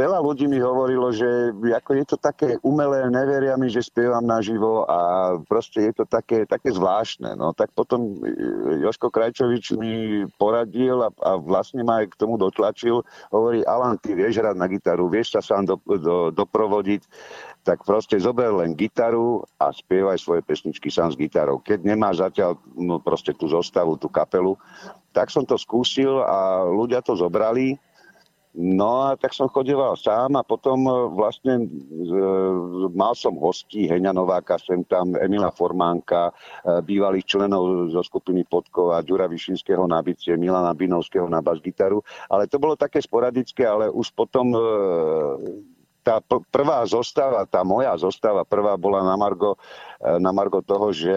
veľa 0.00 0.24
ľudí 0.24 0.48
mi 0.48 0.56
hovorilo, 0.56 1.12
že 1.12 1.52
ako 1.52 1.90
je 2.00 2.04
to 2.08 2.16
také 2.16 2.56
umelé, 2.64 3.04
neveria 3.12 3.60
mi, 3.60 3.68
že 3.68 3.84
spievam 3.84 4.24
naživo 4.24 4.88
a 4.88 4.98
proste 5.44 5.92
je 5.92 6.00
to 6.00 6.04
také, 6.08 6.48
také 6.48 6.72
zvláštne. 6.72 7.36
No 7.36 7.52
tak 7.52 7.76
potom 7.76 8.16
e, 8.24 8.32
Joško 8.80 9.12
Krajčovič 9.12 9.76
mi 9.76 10.24
poradil 10.40 10.96
a, 11.04 11.12
a 11.12 11.36
vlastne 11.36 11.84
ma 11.84 12.00
aj 12.00 12.16
k 12.16 12.18
tomu 12.24 12.40
dotlačil. 12.40 13.04
Hovorí, 13.28 13.60
Alan, 13.68 14.00
ty 14.00 14.16
vieš 14.16 14.40
hrať 14.40 14.56
na 14.56 14.64
gitaru, 14.64 15.12
vieš 15.12 15.36
sa 15.36 15.44
sám 15.44 15.68
do, 15.68 15.76
do, 15.84 16.32
doprovodiť, 16.32 17.04
tak 17.60 17.84
proste 17.84 18.16
zober 18.16 18.48
len 18.48 18.72
gitaru 18.72 19.44
a 19.60 19.76
spievaj 19.76 20.16
svoje 20.16 20.40
pesničky 20.40 20.88
sám 20.88 21.12
s 21.12 21.20
gitarou. 21.20 21.60
Keď 21.60 21.84
nemáš 21.84 22.24
zatiaľ 22.24 22.56
no, 22.80 22.96
proste 22.96 23.36
tú 23.36 23.44
zostavu, 23.44 24.00
tú 24.00 24.08
kapelu, 24.08 24.56
tak 25.12 25.28
som 25.28 25.44
to 25.44 25.60
skúsil 25.60 26.24
a 26.24 26.64
ľudia 26.64 27.04
to 27.04 27.12
zobrali 27.12 27.76
No 28.58 29.06
a 29.06 29.14
tak 29.14 29.30
som 29.30 29.46
chodeval 29.46 29.94
sám 29.94 30.34
a 30.34 30.42
potom 30.42 30.82
e, 30.82 30.94
vlastne 31.14 31.54
e, 31.62 31.66
mal 32.90 33.14
som 33.14 33.38
hostí 33.38 33.86
Heňa 33.86 34.10
Nováka, 34.10 34.58
sem 34.58 34.82
tam 34.90 35.14
Emila 35.14 35.54
Formánka, 35.54 36.34
e, 36.66 36.82
bývalých 36.82 37.30
členov 37.30 37.94
zo 37.94 38.02
skupiny 38.02 38.42
Podkova, 38.42 39.06
Ďura 39.06 39.30
Višinského 39.30 39.86
na 39.86 40.02
bicie, 40.02 40.34
Milana 40.34 40.74
Binovského 40.74 41.30
na 41.30 41.38
bas-gitaru, 41.38 42.02
ale 42.26 42.50
to 42.50 42.58
bolo 42.58 42.74
také 42.74 42.98
sporadické, 42.98 43.70
ale 43.70 43.86
už 43.86 44.10
potom 44.18 44.50
e, 44.50 44.60
tá 46.02 46.18
prvá 46.50 46.82
zostava, 46.90 47.46
tá 47.46 47.62
moja 47.62 47.94
zostava, 48.02 48.42
prvá 48.42 48.74
bola 48.74 49.06
na 49.06 49.14
Margo, 49.14 49.54
e, 50.02 50.18
na 50.18 50.34
Margo 50.34 50.58
toho, 50.58 50.90
že 50.90 51.14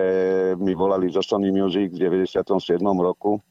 mi 0.62 0.78
volali 0.78 1.10
zo 1.10 1.26
Sony 1.26 1.50
Music 1.50 1.98
v 1.98 1.98
97. 1.98 2.78
roku 3.02 3.42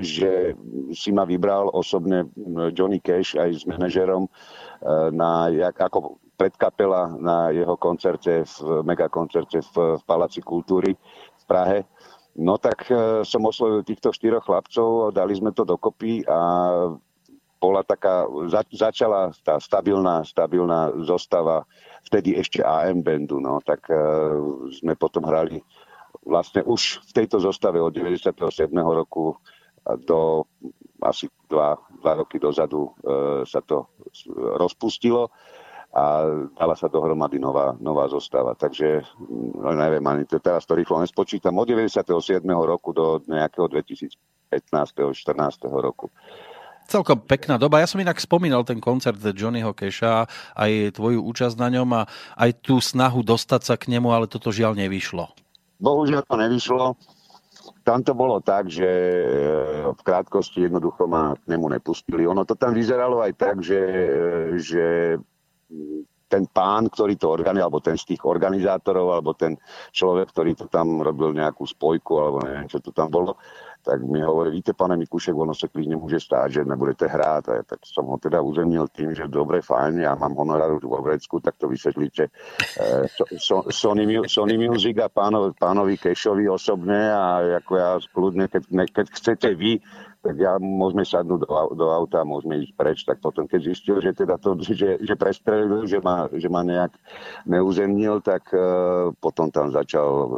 že 0.00 0.56
si 0.96 1.12
ma 1.12 1.28
vybral 1.28 1.68
osobne 1.76 2.24
Johnny 2.72 3.04
Cash 3.04 3.36
aj 3.36 3.50
s 3.52 3.64
manažerom 3.68 4.24
e, 4.24 4.30
na, 5.12 5.52
jak, 5.52 5.76
ako 5.76 6.16
predkapela 6.40 7.12
na 7.20 7.52
jeho 7.52 7.76
koncerte, 7.76 8.48
v 8.48 8.80
megakoncerte 8.80 9.60
v, 9.60 10.00
v 10.00 10.02
Paláci 10.08 10.40
kultúry 10.40 10.96
v 11.36 11.44
Prahe. 11.44 11.84
No 12.32 12.56
tak 12.56 12.88
e, 12.88 13.20
som 13.28 13.44
oslovil 13.44 13.84
týchto 13.84 14.08
štyroch 14.08 14.48
chlapcov, 14.48 15.12
dali 15.12 15.36
sme 15.36 15.52
to 15.52 15.68
dokopy 15.68 16.24
a 16.24 16.40
bola 17.60 17.84
taká, 17.84 18.24
za, 18.48 18.64
začala 18.72 19.36
tá 19.44 19.60
stabilná, 19.60 20.24
stabilná 20.24 20.96
zostava 21.04 21.68
vtedy 22.08 22.40
ešte 22.40 22.64
AM 22.64 23.04
bandu, 23.04 23.36
no, 23.36 23.60
tak 23.60 23.84
uh, 23.92 24.40
sme 24.72 24.96
potom 24.96 25.28
hrali 25.28 25.60
vlastne 26.24 26.64
už 26.64 27.00
v 27.08 27.12
tejto 27.12 27.40
zostave 27.40 27.80
od 27.80 27.92
97. 27.92 28.36
roku 28.76 29.36
do 30.04 30.44
asi 31.00 31.32
dva, 31.48 31.80
dva 32.04 32.12
roky 32.20 32.36
dozadu 32.36 32.84
uh, 32.84 33.40
sa 33.48 33.64
to 33.64 33.88
rozpustilo 34.60 35.32
a 35.90 36.22
dala 36.54 36.78
sa 36.78 36.86
dohromady 36.86 37.42
nová, 37.42 37.74
nová 37.82 38.06
zostava. 38.06 38.54
Takže 38.54 39.02
no, 39.58 39.74
neviem, 39.74 40.04
ani 40.06 40.22
to 40.22 40.38
teraz 40.38 40.62
to 40.62 40.78
rýchlo 40.78 41.02
nespočítam. 41.02 41.58
Od 41.58 41.66
97. 41.66 42.06
roku 42.46 42.94
do 42.94 43.18
nejakého 43.26 43.66
2015. 43.66 44.14
14. 44.54 45.66
roku. 45.66 46.06
Celkom 46.86 47.22
pekná 47.22 47.58
doba. 47.58 47.82
Ja 47.82 47.86
som 47.86 48.02
inak 48.02 48.18
spomínal 48.18 48.66
ten 48.66 48.82
koncert 48.82 49.18
Johnnyho 49.18 49.74
Keša, 49.74 50.26
aj 50.58 50.98
tvoju 50.98 51.22
účasť 51.22 51.54
na 51.58 51.68
ňom 51.70 51.90
a 51.94 52.02
aj 52.38 52.50
tú 52.66 52.82
snahu 52.82 53.22
dostať 53.22 53.62
sa 53.62 53.74
k 53.78 53.94
nemu, 53.94 54.10
ale 54.10 54.26
toto 54.26 54.50
žiaľ 54.50 54.74
nevyšlo. 54.74 55.30
Bohužiaľ 55.80 56.22
to 56.28 56.36
nevyšlo. 56.36 56.86
Tam 57.84 58.04
to 58.04 58.12
bolo 58.12 58.40
tak, 58.44 58.68
že 58.68 58.86
e, 58.86 59.24
v 59.92 60.00
krátkosti 60.04 60.68
jednoducho 60.68 61.08
ma 61.08 61.36
k 61.36 61.44
nemu 61.48 61.80
nepustili. 61.80 62.28
Ono 62.28 62.44
to 62.44 62.56
tam 62.56 62.76
vyzeralo 62.76 63.20
aj 63.24 63.32
tak, 63.36 63.56
že, 63.64 63.80
e, 63.80 64.60
že 64.60 64.84
ten 66.30 66.46
pán, 66.46 66.86
ktorý 66.86 67.18
to 67.18 67.26
organizoval, 67.26 67.66
alebo 67.66 67.82
ten 67.82 67.98
z 67.98 68.14
tých 68.14 68.22
organizátorov, 68.22 69.18
alebo 69.18 69.34
ten 69.34 69.58
človek, 69.90 70.30
ktorý 70.30 70.54
to 70.54 70.70
tam 70.70 71.02
robil 71.02 71.34
nejakú 71.34 71.66
spojku, 71.66 72.12
alebo 72.22 72.38
neviem, 72.46 72.70
čo 72.70 72.78
to 72.78 72.94
tam 72.94 73.10
bolo, 73.10 73.34
tak 73.80 74.04
mi 74.04 74.20
hovorí, 74.20 74.52
víte, 74.52 74.76
pane 74.76 74.96
Mikušek, 74.96 75.32
ono 75.32 75.56
sa 75.56 75.66
klidne 75.72 75.96
môže 75.96 76.20
stáť, 76.20 76.60
že 76.60 76.68
nebudete 76.68 77.08
hrát. 77.08 77.44
A 77.48 77.64
tak 77.64 77.80
som 77.88 78.06
ho 78.06 78.16
teda 78.20 78.44
uzemnil 78.44 78.88
tým, 78.92 79.16
že 79.16 79.26
dobre, 79.26 79.64
fajn, 79.64 80.04
ja 80.04 80.12
mám 80.14 80.36
honorár 80.36 80.76
už 80.76 80.84
vo 80.84 81.00
Vrecku, 81.00 81.40
tak 81.40 81.56
to 81.56 81.68
vysvetlíte 81.72 82.28
eh, 82.28 83.04
so, 83.08 83.24
so, 83.40 83.56
Sony, 83.72 84.04
Sony 84.28 84.60
Music 84.60 85.00
a 85.00 85.08
pánovi, 85.08 85.56
pánovi 85.56 85.96
Kešovi 85.96 86.44
osobne 86.46 87.10
a 87.10 87.58
ako 87.58 87.72
ja 87.76 87.90
kľudne, 88.12 88.46
keď, 88.46 88.62
keď 88.92 89.06
chcete 89.16 89.48
vy 89.56 89.80
tak 90.20 90.36
ja 90.36 90.60
môžeme 90.60 91.00
sadnúť 91.00 91.48
do, 91.48 91.48
do 91.80 91.86
auta 91.88 92.20
môžeme 92.28 92.60
ísť 92.60 92.72
preč. 92.76 92.98
Tak 93.08 93.24
potom, 93.24 93.48
keď 93.48 93.72
zistil, 93.72 94.04
že 94.04 94.12
teda 94.12 94.36
to, 94.36 94.52
že, 94.60 95.00
že 95.00 95.14
prestrelil, 95.16 95.88
že 95.88 95.96
ma, 96.04 96.28
že 96.28 96.48
ma 96.52 96.60
nejak 96.60 96.92
neuzemnil, 97.48 98.20
tak 98.20 98.52
uh, 98.52 99.08
potom 99.16 99.48
tam 99.48 99.72
začal 99.72 100.08
uh, 100.28 100.30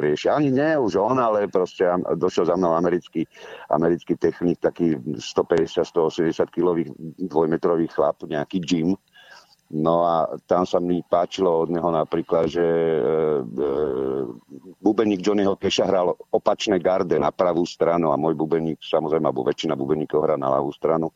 riešiť. 0.00 0.28
Ani 0.32 0.48
nie 0.48 0.80
už 0.80 0.96
on, 0.96 1.20
ale 1.20 1.52
proste 1.52 1.84
došiel 2.16 2.48
za 2.48 2.56
mnou 2.56 2.72
americký, 2.80 3.28
americký 3.68 4.16
technik, 4.16 4.56
taký 4.64 4.96
150-180 5.20 6.32
kilový 6.48 6.88
dvojmetrový 7.20 7.92
chlap, 7.92 8.24
nejaký 8.24 8.64
Jim, 8.64 8.96
No 9.66 10.06
a 10.06 10.30
tam 10.46 10.62
sa 10.62 10.78
mi 10.78 11.02
páčilo 11.02 11.66
od 11.66 11.74
neho 11.74 11.90
napríklad, 11.90 12.46
že 12.46 12.62
e, 12.62 12.98
e, 13.42 13.70
bubeník 14.78 15.18
Johnnyho 15.18 15.58
Keša 15.58 15.90
hral 15.90 16.14
opačné 16.30 16.78
garde 16.78 17.18
na 17.18 17.34
pravú 17.34 17.66
stranu 17.66 18.14
a 18.14 18.20
môj 18.20 18.38
bubeník, 18.38 18.78
samozrejme, 18.78 19.26
alebo 19.26 19.42
väčšina 19.42 19.74
bubeníkov 19.74 20.22
hrá 20.22 20.38
na 20.38 20.54
ľavú 20.54 20.70
stranu. 20.70 21.10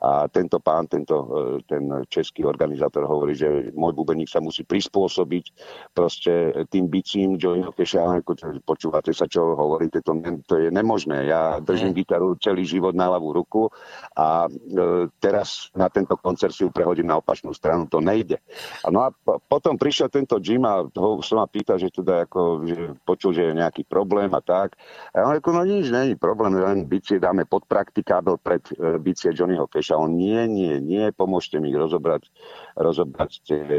A 0.00 0.28
tento 0.32 0.58
pán, 0.60 0.88
tento, 0.88 1.16
e, 1.28 1.64
ten 1.68 1.84
český 2.08 2.44
organizátor 2.44 3.04
hovorí, 3.04 3.36
že 3.36 3.72
môj 3.76 3.92
bubeník 3.92 4.32
sa 4.32 4.40
musí 4.40 4.64
prispôsobiť 4.64 5.44
proste 5.92 6.64
tým 6.72 6.88
bicím 6.88 7.36
Johnnyho 7.36 7.72
Keša. 7.76 8.24
Počúvate 8.64 9.12
sa, 9.12 9.28
čo 9.28 9.54
hovoríte, 9.54 10.00
to, 10.00 10.16
to 10.48 10.54
je 10.56 10.68
nemožné. 10.72 11.28
Ja 11.28 11.60
držím 11.60 11.92
gitaru 11.92 12.36
celý 12.40 12.64
život 12.64 12.96
na 12.96 13.12
ľavú 13.12 13.36
ruku 13.36 13.68
a 14.16 14.48
e, 14.48 15.06
teraz 15.20 15.68
na 15.76 15.92
tento 15.92 16.16
koncert 16.16 16.56
si 16.56 16.64
ju 16.64 16.72
prehodím 16.72 17.08
na 17.08 17.20
opačnú 17.20 17.52
stranu 17.52 17.86
to 17.86 18.00
nejde. 18.00 18.40
No 18.88 19.04
a 19.04 19.08
potom 19.48 19.76
prišiel 19.76 20.08
tento 20.08 20.40
Jim 20.40 20.64
a 20.64 20.86
ho 20.86 21.20
som 21.20 21.42
ma 21.42 21.46
pýtal, 21.46 21.76
že 21.76 21.92
teda 21.92 22.24
ako, 22.28 22.64
že 22.64 22.94
počul, 23.04 23.34
že 23.34 23.50
je 23.50 23.58
nejaký 23.58 23.82
problém 23.84 24.30
a 24.32 24.40
tak. 24.40 24.78
A 25.12 25.26
on 25.26 25.36
ako, 25.36 25.50
no 25.52 25.62
nič, 25.66 25.90
není 25.90 26.14
problém, 26.16 26.56
len 26.56 26.86
bicie 26.86 27.20
dáme 27.20 27.44
pod 27.44 27.66
praktikábel 27.66 28.38
pred 28.38 28.62
e, 28.76 28.96
bicie 29.02 29.34
Johnnyho 29.34 29.66
Keša. 29.66 29.89
On 29.96 30.12
nie, 30.12 30.46
nie, 30.46 30.78
nie, 30.78 31.10
pomôžte 31.10 31.58
mi 31.58 31.72
rozobrať, 31.74 32.28
rozobrať 32.76 33.30
tie 33.46 33.58
e, 33.58 33.78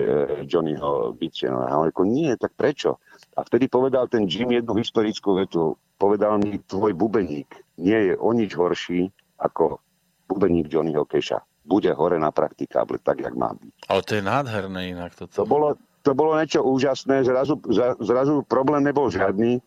Johnnyho 0.49 1.15
bicie. 1.15 1.47
No, 1.47 1.63
a 1.63 1.71
on 1.77 1.91
ako, 1.91 2.03
nie, 2.03 2.33
tak 2.35 2.57
prečo? 2.57 2.99
A 3.37 3.45
vtedy 3.45 3.71
povedal 3.71 4.09
ten 4.11 4.27
Jim 4.27 4.51
jednu 4.51 4.75
historickú 4.79 5.39
vetu. 5.39 5.79
Povedal 6.01 6.41
mi, 6.41 6.57
tvoj 6.57 6.97
bubeník 6.97 7.51
nie 7.77 8.11
je 8.11 8.13
o 8.17 8.33
nič 8.33 8.57
horší 8.57 9.13
ako 9.37 9.79
bubeník 10.27 10.67
Johnnyho 10.67 11.05
Keša 11.05 11.41
bude 11.61 11.93
hore 11.93 12.17
na 12.17 12.33
praktikáble, 12.33 12.97
tak, 13.01 13.21
jak 13.21 13.37
má 13.37 13.53
byť. 13.53 13.73
Ale 13.85 14.01
to 14.01 14.11
je 14.17 14.23
nádherné 14.25 14.81
inak. 14.97 15.13
Toto. 15.13 15.33
To 15.37 15.45
bolo, 15.45 15.67
to 16.01 16.11
bolo 16.17 16.33
niečo 16.37 16.65
úžasné, 16.65 17.21
zrazu, 17.21 17.61
zrazu 18.01 18.41
problém 18.49 18.81
nebol 18.81 19.13
žiadny, 19.13 19.61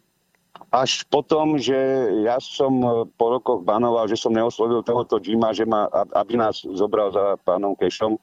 až 0.74 1.06
potom, 1.06 1.54
že 1.54 1.76
ja 2.26 2.42
som 2.42 2.82
e, 2.82 2.90
po 3.14 3.38
rokoch 3.38 3.62
banoval, 3.62 4.10
že 4.10 4.18
som 4.18 4.34
neoslovil 4.34 4.82
tohoto 4.82 5.22
Jima, 5.22 5.54
že 5.54 5.62
ma, 5.62 5.86
aby 6.18 6.34
nás 6.34 6.66
zobral 6.74 7.14
za 7.14 7.38
pánom 7.46 7.78
Kešom, 7.78 8.18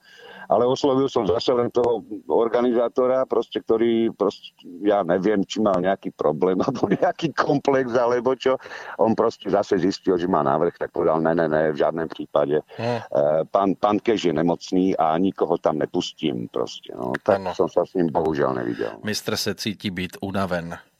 ale 0.52 0.68
oslovil 0.68 1.08
som 1.08 1.24
zase 1.24 1.56
len 1.56 1.72
toho 1.72 2.04
organizátora, 2.28 3.24
proste, 3.24 3.64
ktorý, 3.64 4.12
proste, 4.12 4.52
ja 4.84 5.00
neviem, 5.00 5.48
či 5.48 5.64
mal 5.64 5.80
nejaký 5.80 6.12
problém 6.12 6.60
alebo 6.66 6.92
nejaký 6.92 7.32
komplex, 7.32 7.96
alebo 7.96 8.36
čo. 8.36 8.60
On 9.00 9.16
proste 9.16 9.48
zase 9.48 9.80
zistil, 9.80 10.20
že 10.20 10.28
má 10.28 10.44
návrh, 10.44 10.76
tak 10.76 10.92
povedal, 10.92 11.24
ne, 11.24 11.32
ne, 11.32 11.48
ne, 11.48 11.72
v 11.72 11.80
žiadnom 11.80 12.12
prípade. 12.12 12.60
Hmm. 12.76 13.00
Pán, 13.48 13.80
pán 13.80 14.04
Keš 14.04 14.28
je 14.28 14.34
nemocný 14.36 14.92
a 15.00 15.16
nikoho 15.16 15.56
tam 15.56 15.80
nepustím 15.80 16.52
proste. 16.52 16.92
No, 16.92 17.16
tak 17.24 17.40
ano. 17.40 17.56
som 17.56 17.72
sa 17.72 17.88
s 17.88 17.96
ním 17.96 18.12
bohužiaľ 18.12 18.60
nevidel. 18.60 19.00
Mistr 19.08 19.40
se 19.40 19.56
cíti 19.56 19.88
byť 19.88 20.20
unaven. 20.20 20.91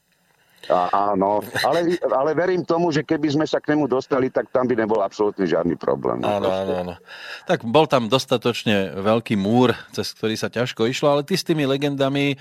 A, 0.70 1.10
áno, 1.14 1.42
ale, 1.66 1.98
ale 1.98 2.30
verím 2.38 2.62
tomu, 2.62 2.94
že 2.94 3.02
keby 3.02 3.34
sme 3.34 3.46
sa 3.50 3.58
k 3.58 3.74
nemu 3.74 3.90
dostali, 3.90 4.30
tak 4.30 4.46
tam 4.54 4.70
by 4.70 4.78
nebol 4.78 5.02
absolútne 5.02 5.42
žiadny 5.42 5.74
problém. 5.74 6.22
No, 6.22 6.38
áno, 6.38 6.48
áno, 6.50 6.72
áno. 6.86 6.94
Tak 7.50 7.66
bol 7.66 7.90
tam 7.90 8.06
dostatočne 8.06 8.94
veľký 9.02 9.34
múr, 9.34 9.74
cez 9.90 10.14
ktorý 10.14 10.38
sa 10.38 10.46
ťažko 10.46 10.86
išlo, 10.86 11.18
ale 11.18 11.26
ty 11.26 11.34
s 11.34 11.42
tými 11.42 11.66
legendami 11.66 12.34
e, 12.34 12.36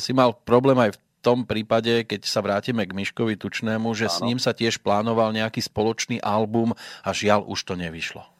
si 0.00 0.16
mal 0.16 0.32
problém 0.32 0.80
aj 0.80 0.96
v 0.96 0.98
tom 1.20 1.44
prípade, 1.44 2.08
keď 2.08 2.24
sa 2.24 2.40
vrátime 2.40 2.88
k 2.88 2.96
Miškovi 2.96 3.36
Tučnému, 3.36 3.92
že 3.92 4.08
áno. 4.08 4.14
s 4.14 4.18
ním 4.24 4.38
sa 4.40 4.56
tiež 4.56 4.80
plánoval 4.80 5.36
nejaký 5.36 5.60
spoločný 5.60 6.22
album 6.24 6.72
a 7.04 7.10
žiaľ 7.12 7.44
už 7.44 7.68
to 7.68 7.74
nevyšlo. 7.76 8.37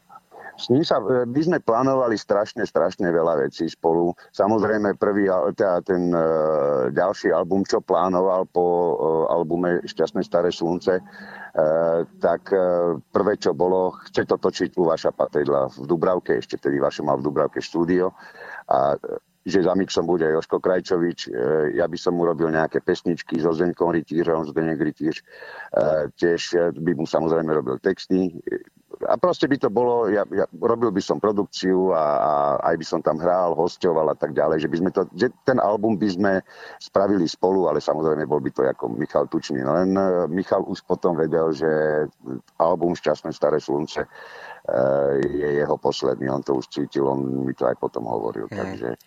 S 0.58 0.66
ním 0.74 0.82
sa, 0.82 0.98
e, 0.98 1.22
my 1.22 1.40
sme 1.40 1.58
plánovali 1.62 2.18
strašne, 2.18 2.66
strašne 2.66 3.06
veľa 3.14 3.46
vecí 3.46 3.70
spolu. 3.70 4.10
Samozrejme, 4.34 4.98
prvý, 4.98 5.30
teda 5.54 5.78
ten 5.86 6.10
uh, 6.10 6.90
ďalší 6.90 7.30
album, 7.30 7.62
čo 7.62 7.78
plánoval 7.78 8.50
po 8.50 8.66
uh, 8.66 8.94
albume 9.30 9.78
Šťastné 9.86 10.26
staré 10.26 10.50
slunce, 10.50 10.98
tak 12.22 12.54
prvé, 13.10 13.34
čo 13.34 13.50
bolo, 13.50 13.90
chce 14.06 14.30
to 14.30 14.38
točiť 14.38 14.78
u 14.78 14.86
Vaša 14.94 15.10
Patedla 15.10 15.66
v 15.74 15.90
Dubravke, 15.90 16.38
ešte 16.38 16.54
tedy 16.54 16.78
Vaša 16.78 17.02
mal 17.02 17.18
v 17.18 17.26
Dubravke 17.26 17.58
štúdio 17.58 18.14
a 18.70 18.94
že 19.42 19.66
za 19.66 19.74
mixom 19.74 20.06
bude 20.06 20.28
Joško 20.28 20.62
Krajčovič, 20.62 21.34
ja 21.74 21.88
by 21.88 21.98
som 21.98 22.14
mu 22.14 22.30
robil 22.30 22.52
nejaké 22.52 22.78
pesničky 22.78 23.42
so 23.42 23.50
Zdeňkom 23.50 23.90
Rytířom, 23.90 24.46
Zdeňek 24.54 24.78
Rytíř, 24.78 25.16
tiež 26.14 26.42
by 26.78 26.92
mu 26.94 27.08
samozrejme 27.08 27.50
robil 27.50 27.80
texty, 27.82 28.38
a 29.06 29.14
proste 29.14 29.46
by 29.46 29.56
to 29.60 29.70
bolo, 29.70 30.10
ja, 30.10 30.26
ja 30.34 30.46
robil 30.58 30.90
by 30.90 30.98
som 30.98 31.22
produkciu 31.22 31.94
a, 31.94 32.04
a 32.18 32.32
aj 32.72 32.74
by 32.80 32.84
som 32.86 33.00
tam 33.04 33.22
hral, 33.22 33.54
hostoval 33.54 34.10
a 34.10 34.16
tak 34.18 34.34
ďalej, 34.34 34.66
že 34.66 34.68
by 34.70 34.76
sme 34.82 34.90
to, 34.90 35.02
že 35.14 35.30
ten 35.46 35.62
album 35.62 35.94
by 35.94 36.08
sme 36.10 36.32
spravili 36.82 37.30
spolu, 37.30 37.70
ale 37.70 37.78
samozrejme 37.78 38.26
bol 38.26 38.42
by 38.42 38.50
to 38.50 38.66
ako 38.66 38.90
Michal 38.90 39.30
Tučný. 39.30 39.62
Len 39.62 39.94
uh, 39.94 40.26
Michal 40.26 40.66
už 40.66 40.82
potom 40.82 41.14
vedel, 41.14 41.54
že 41.54 41.68
album 42.58 42.98
Šťastné 42.98 43.30
staré 43.30 43.62
slunce 43.62 44.02
je 45.24 45.48
jeho 45.64 45.76
posledný. 45.80 46.28
On 46.28 46.44
to 46.44 46.60
už 46.60 46.68
cítil, 46.68 47.08
on 47.08 47.48
mi 47.48 47.56
to 47.56 47.64
aj 47.64 47.76
potom 47.80 48.04
hovoril. 48.04 48.44
Hmm. 48.52 48.60
Takže... 48.60 49.00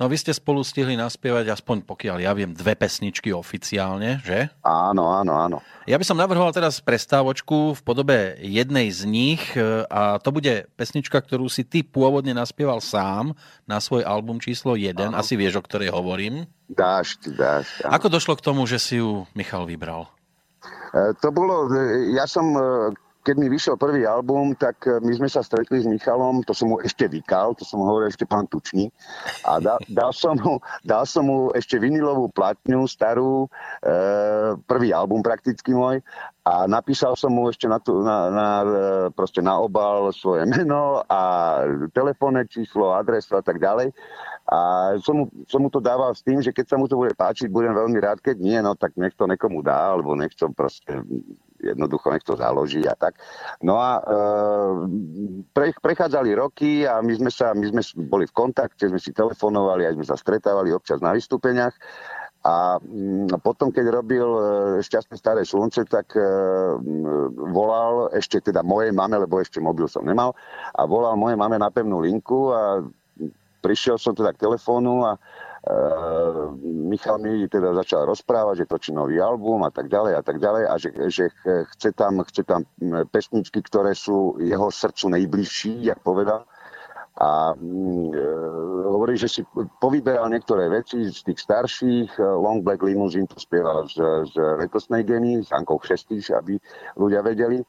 No 0.00 0.08
vy 0.08 0.16
ste 0.16 0.32
spolu 0.32 0.64
stihli 0.64 0.96
naspievať 0.96 1.52
aspoň 1.52 1.84
pokiaľ 1.84 2.16
ja 2.24 2.32
viem 2.32 2.56
dve 2.56 2.72
pesničky 2.72 3.28
oficiálne, 3.28 4.24
že? 4.24 4.48
Áno, 4.64 5.12
áno, 5.12 5.32
áno. 5.36 5.58
Ja 5.84 6.00
by 6.00 6.04
som 6.06 6.16
navrhoval 6.16 6.54
teraz 6.56 6.80
prestávočku 6.80 7.76
v 7.76 7.80
podobe 7.84 8.38
jednej 8.40 8.88
z 8.88 9.04
nich 9.04 9.42
e, 9.52 9.84
a 9.90 10.16
to 10.22 10.32
bude 10.32 10.70
pesnička, 10.78 11.20
ktorú 11.20 11.50
si 11.50 11.66
ty 11.66 11.84
pôvodne 11.84 12.32
naspieval 12.32 12.80
sám 12.80 13.36
na 13.68 13.82
svoj 13.82 14.06
album 14.08 14.40
číslo 14.40 14.78
1. 14.78 14.96
Áno. 14.96 15.18
Asi 15.18 15.36
vieš, 15.36 15.60
o 15.60 15.66
ktorej 15.66 15.92
hovorím. 15.92 16.48
Dáš, 16.72 17.20
dáš. 17.36 17.68
Áno. 17.84 17.98
Ako 18.00 18.08
došlo 18.08 18.38
k 18.38 18.44
tomu, 18.46 18.64
že 18.64 18.80
si 18.80 19.02
ju 19.02 19.28
Michal 19.36 19.68
vybral? 19.68 20.08
E, 20.94 21.12
to 21.20 21.28
bolo, 21.34 21.68
ja 22.16 22.24
som 22.24 22.56
keď 23.22 23.34
mi 23.38 23.46
vyšiel 23.46 23.78
prvý 23.78 24.02
album, 24.02 24.58
tak 24.58 24.82
e, 24.82 24.98
my 24.98 25.14
sme 25.14 25.30
sa 25.30 25.46
stretli 25.46 25.78
s 25.78 25.86
Michalom, 25.86 26.42
to 26.42 26.50
som 26.50 26.74
mu 26.74 26.82
ešte 26.82 27.06
vykal, 27.06 27.54
to 27.54 27.62
som 27.62 27.78
mu 27.78 27.86
hovoril 27.86 28.10
ešte 28.10 28.26
pán 28.26 28.50
Tučný. 28.50 28.90
A 29.46 29.62
da, 29.62 29.78
dal, 29.86 30.10
som 30.10 30.34
mu, 30.34 30.58
dal 30.82 31.06
som 31.06 31.30
mu 31.30 31.54
ešte 31.54 31.78
vinilovú 31.78 32.34
platňu 32.34 32.82
starú, 32.90 33.46
e, 33.46 33.48
prvý 34.66 34.90
album 34.90 35.22
prakticky 35.22 35.70
môj. 35.70 36.02
A 36.42 36.66
napísal 36.66 37.14
som 37.14 37.30
mu 37.30 37.46
ešte 37.46 37.70
na, 37.70 37.78
tu, 37.78 38.02
na, 38.02 38.26
na, 38.26 38.48
e, 38.66 38.66
proste 39.14 39.38
na 39.38 39.54
obal 39.62 40.10
svoje 40.10 40.42
meno 40.50 41.06
a 41.06 41.20
telefónne 41.94 42.42
číslo, 42.50 42.90
adresu 42.90 43.38
a 43.38 43.42
tak 43.46 43.62
ďalej. 43.62 43.94
A 44.50 44.58
som 44.98 45.22
mu, 45.22 45.24
som 45.46 45.62
mu 45.62 45.70
to 45.70 45.78
dával 45.78 46.10
s 46.10 46.26
tým, 46.26 46.42
že 46.42 46.50
keď 46.50 46.74
sa 46.74 46.76
mu 46.76 46.90
to 46.90 46.98
bude 46.98 47.14
páčiť, 47.14 47.46
budem 47.46 47.78
veľmi 47.78 48.02
rád, 48.02 48.18
keď 48.18 48.42
nie, 48.42 48.58
no 48.58 48.74
tak 48.74 48.98
nech 48.98 49.14
to 49.14 49.30
nekomu 49.30 49.62
dá, 49.62 49.94
alebo 49.94 50.18
nech 50.18 50.34
to 50.34 50.50
proste 50.50 50.90
jednoducho 51.62 52.10
nech 52.10 52.26
to 52.26 52.34
založí 52.34 52.82
a 52.82 52.98
tak. 52.98 53.16
No 53.62 53.78
a 53.78 54.02
e, 54.02 54.18
pre, 55.54 55.70
prechádzali 55.78 56.34
roky 56.34 56.84
a 56.84 56.98
my 56.98 57.14
sme, 57.14 57.30
sa, 57.30 57.54
my 57.54 57.66
sme 57.70 57.82
boli 58.10 58.26
v 58.26 58.34
kontakte, 58.34 58.90
sme 58.90 58.98
si 58.98 59.14
telefonovali, 59.14 59.86
aj 59.86 59.94
sme 59.96 60.06
sa 60.06 60.16
stretávali 60.18 60.74
občas 60.74 60.98
na 60.98 61.14
vystúpeniach. 61.14 61.72
A 62.42 62.82
mm, 62.82 63.38
potom, 63.38 63.70
keď 63.70 64.02
robil 64.02 64.26
e, 64.26 64.42
Šťastné 64.82 65.14
staré 65.14 65.46
slunce, 65.46 65.86
tak 65.86 66.10
e, 66.18 66.26
volal 67.54 68.10
ešte 68.10 68.42
teda 68.42 68.66
mojej 68.66 68.90
mame, 68.90 69.14
lebo 69.14 69.38
ešte 69.38 69.62
mobil 69.62 69.86
som 69.86 70.02
nemal, 70.02 70.34
a 70.74 70.82
volal 70.82 71.14
mojej 71.14 71.38
mame 71.38 71.54
na 71.62 71.70
pevnú 71.70 72.02
linku 72.02 72.50
a 72.50 72.82
prišiel 73.62 73.94
som 73.94 74.10
teda 74.10 74.34
k 74.34 74.42
telefónu 74.42 75.06
a 75.06 75.14
Michal 76.90 77.22
mi 77.22 77.46
teda 77.46 77.70
začal 77.78 78.10
rozprávať, 78.10 78.66
že 78.66 78.70
točí 78.70 78.90
nový 78.90 79.22
album 79.22 79.62
a 79.62 79.70
tak 79.70 79.86
ďalej 79.86 80.12
a 80.18 80.22
tak 80.22 80.42
ďalej 80.42 80.64
a 80.66 80.74
že, 80.74 80.90
že 81.06 81.24
chce, 81.70 81.94
tam, 81.94 82.18
chce 82.26 82.42
tam 82.42 82.66
pesničky, 83.14 83.62
ktoré 83.62 83.94
sú 83.94 84.42
jeho 84.42 84.74
srdcu 84.74 85.14
najbližší, 85.14 85.86
jak 85.86 86.02
povedal. 86.02 86.42
A 87.12 87.52
uh, 87.54 88.88
hovorí, 88.88 89.20
že 89.20 89.28
si 89.28 89.44
povyberal 89.78 90.32
niektoré 90.32 90.66
veci 90.72 91.12
z 91.12 91.20
tých 91.22 91.44
starších. 91.44 92.18
Long 92.18 92.64
Black 92.64 92.82
Limousine 92.82 93.28
to 93.28 93.38
spieval 93.38 93.86
z, 93.86 94.00
z 94.32 94.34
Letosnej 94.58 95.04
geny, 95.04 95.44
s 95.44 95.52
Ankou 95.52 95.78
Chestíš, 95.78 96.32
aby 96.34 96.58
ľudia 96.96 97.22
vedeli. 97.22 97.60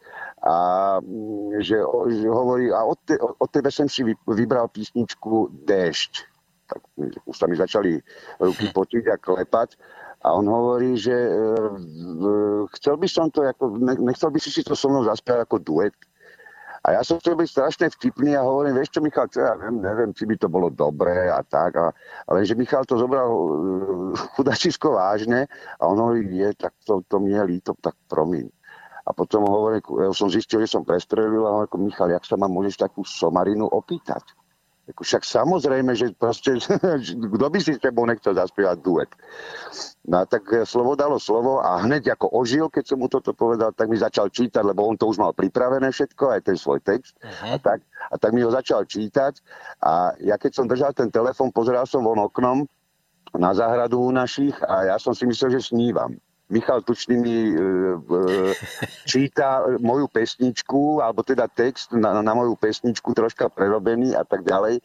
A 0.42 0.98
že, 1.60 1.78
že 2.10 2.28
hovorí, 2.32 2.72
a 2.74 2.88
od, 2.88 2.98
te, 3.04 3.20
od 3.20 3.50
tebe 3.52 3.70
som 3.70 3.86
si 3.86 4.02
vybral 4.26 4.72
písničku 4.72 5.52
Déšť 5.68 6.33
tak 6.68 6.80
už 7.26 7.36
sa 7.36 7.46
mi 7.46 7.56
začali 7.60 8.00
ruky 8.40 8.72
potiť 8.72 9.04
a 9.12 9.16
klepať. 9.20 9.76
A 10.24 10.32
on 10.40 10.48
hovorí, 10.48 10.96
že 10.96 11.12
e, 11.12 11.32
chcel 12.80 12.96
by 12.96 13.08
som 13.12 13.28
to, 13.28 13.44
ako, 13.44 13.76
nechcel 13.80 14.32
by 14.32 14.40
si 14.40 14.56
si 14.56 14.64
to 14.64 14.72
so 14.72 14.88
mnou 14.88 15.04
zaspiať 15.04 15.44
ako 15.44 15.60
duet. 15.60 15.92
A 16.84 17.00
ja 17.00 17.02
som 17.04 17.16
chcel 17.20 17.40
byť 17.40 17.48
strašne 17.48 17.88
vtipný 17.88 18.36
a 18.36 18.44
hovorím, 18.44 18.76
vieš 18.76 18.92
čo, 18.92 19.00
Michal, 19.00 19.32
čo 19.32 19.40
ja 19.40 19.56
viem, 19.56 19.80
neviem, 19.80 20.12
či 20.12 20.28
by 20.28 20.36
to 20.36 20.52
bolo 20.52 20.68
dobré 20.68 21.32
a 21.32 21.40
tak. 21.44 21.80
A, 21.80 21.96
ale 22.28 22.44
že 22.44 22.60
Michal 22.60 22.84
to 22.84 23.00
zobral 23.00 23.32
uh, 23.32 24.12
chudačisko 24.36 24.92
vážne 24.92 25.48
a 25.80 25.84
on 25.88 25.96
hovorí, 25.96 26.28
je, 26.28 26.52
tak 26.60 26.76
to, 26.84 27.00
to 27.08 27.24
mi 27.24 27.32
je 27.32 27.44
líto, 27.44 27.72
tak 27.80 27.96
promiň. 28.12 28.52
A 29.08 29.16
potom 29.16 29.48
hovorím, 29.48 29.80
ja 29.80 30.12
som 30.12 30.28
zistil, 30.28 30.64
že 30.64 30.76
som 30.76 30.84
prestrelil 30.84 31.48
a 31.48 31.64
hovorím, 31.64 31.88
Michal, 31.88 32.12
jak 32.12 32.28
sa 32.28 32.36
ma 32.36 32.52
môžeš 32.52 32.84
takú 32.84 33.08
somarinu 33.08 33.64
opýtať? 33.72 34.24
Však 34.84 35.24
samozrejme, 35.24 35.96
že 35.96 36.12
proste, 36.12 36.60
kto 37.36 37.46
by 37.48 37.60
si 37.64 37.80
s 37.80 37.80
tebou 37.80 38.04
nechcel 38.04 38.36
zaspievať 38.36 38.78
duet. 38.84 39.08
No 40.04 40.20
a 40.20 40.28
tak 40.28 40.44
slovo 40.68 41.00
dalo 41.00 41.16
slovo 41.16 41.64
a 41.64 41.80
hneď 41.88 42.20
ako 42.20 42.36
ožil, 42.36 42.68
keď 42.68 42.92
som 42.92 43.00
mu 43.00 43.08
toto 43.08 43.32
povedal, 43.32 43.72
tak 43.72 43.88
mi 43.88 43.96
začal 43.96 44.28
čítať, 44.28 44.60
lebo 44.60 44.84
on 44.84 45.00
to 45.00 45.08
už 45.08 45.24
mal 45.24 45.32
pripravené 45.32 45.88
všetko, 45.88 46.36
aj 46.36 46.42
ten 46.52 46.60
svoj 46.60 46.84
text. 46.84 47.16
Uh-huh. 47.24 47.56
A, 47.56 47.64
tak, 47.64 47.80
a 48.12 48.16
tak 48.20 48.36
mi 48.36 48.44
ho 48.44 48.52
začal 48.52 48.84
čítať 48.84 49.40
a 49.80 50.20
ja 50.20 50.36
keď 50.36 50.52
som 50.52 50.68
držal 50.68 50.92
ten 50.92 51.08
telefon, 51.08 51.56
pozeral 51.56 51.88
som 51.88 52.04
von 52.04 52.20
oknom 52.20 52.68
na 53.40 53.56
záhradu 53.56 54.04
u 54.04 54.12
našich 54.12 54.54
a 54.68 54.92
ja 54.94 54.96
som 55.00 55.16
si 55.16 55.24
myslel, 55.24 55.56
že 55.56 55.72
snívam. 55.72 56.20
Michal 56.54 56.86
Tučný 56.86 57.18
mi 57.18 57.38
e, 57.50 57.58
e, 57.58 58.20
číta 59.10 59.66
moju 59.82 60.06
pesničku, 60.06 61.02
alebo 61.02 61.26
teda 61.26 61.50
text 61.50 61.90
na, 61.98 62.22
na 62.22 62.34
moju 62.38 62.54
pesničku 62.54 63.10
troška 63.18 63.50
prerobený 63.50 64.14
a 64.14 64.22
tak 64.22 64.46
ďalej. 64.46 64.78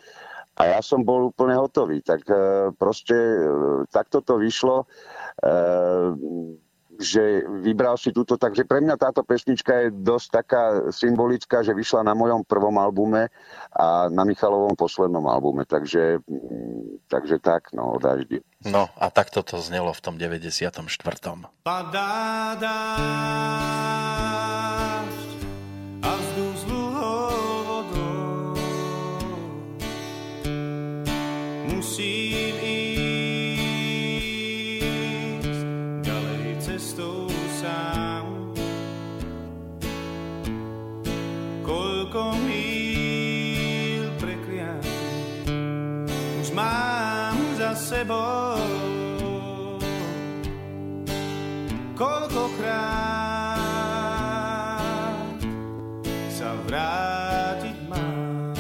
A 0.59 0.75
ja 0.75 0.81
som 0.83 1.05
bol 1.05 1.31
úplne 1.31 1.55
hotový. 1.55 2.01
Tak 2.01 2.25
e, 2.25 2.35
proste 2.75 3.15
e, 3.15 3.45
takto 3.93 4.25
to 4.25 4.41
vyšlo. 4.41 4.89
E, 5.45 5.53
že 6.99 7.47
vybral 7.63 7.95
si 7.95 8.11
túto, 8.11 8.35
takže 8.35 8.67
pre 8.67 8.83
mňa 8.83 8.99
táto 8.99 9.23
pesnička 9.23 9.87
je 9.87 9.89
dosť 9.95 10.27
taká 10.43 10.63
symbolická, 10.91 11.63
že 11.63 11.71
vyšla 11.71 12.03
na 12.03 12.15
mojom 12.19 12.43
prvom 12.43 12.75
albume 12.75 13.31
a 13.71 14.11
na 14.11 14.27
Michalovom 14.27 14.75
poslednom 14.75 15.23
albume, 15.31 15.63
takže, 15.63 16.19
takže 17.07 17.39
tak, 17.39 17.71
no, 17.71 17.95
daždi. 18.03 18.43
No 18.67 18.91
a 18.99 19.15
takto 19.15 19.47
to 19.47 19.63
znelo 19.63 19.95
v 19.95 20.01
tom 20.03 20.19
94. 20.19 20.75
Padá 21.63 22.59
dážď 22.59 24.38
Koľkokrát 51.99 53.59
sa 56.31 56.55
vrátiť 56.71 57.75
mám. 57.91 58.55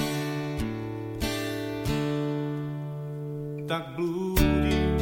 Tak 3.70 3.94
blúdim 3.94 4.98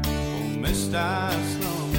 po 0.00 0.40
mestách 0.64 1.36
snom. 1.60 1.92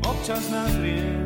Občas 0.00 0.48
nazriem 0.48 1.12
do 1.12 1.17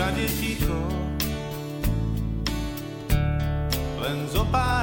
Všade 0.00 0.26
ticho, 0.40 0.80
len 4.00 4.24
zo 4.32 4.48
pár 4.48 4.79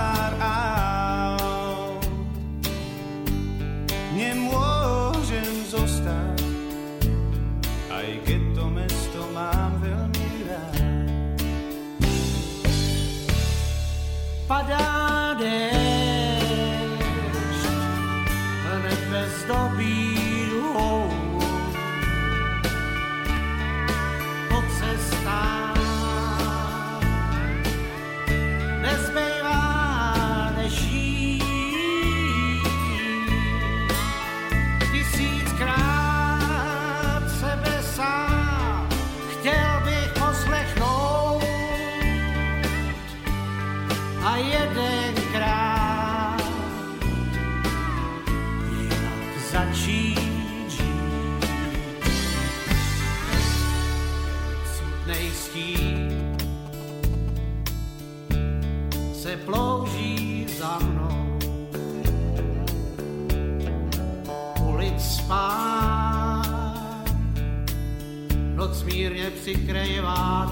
si 69.48 69.54
creeva 69.64 70.47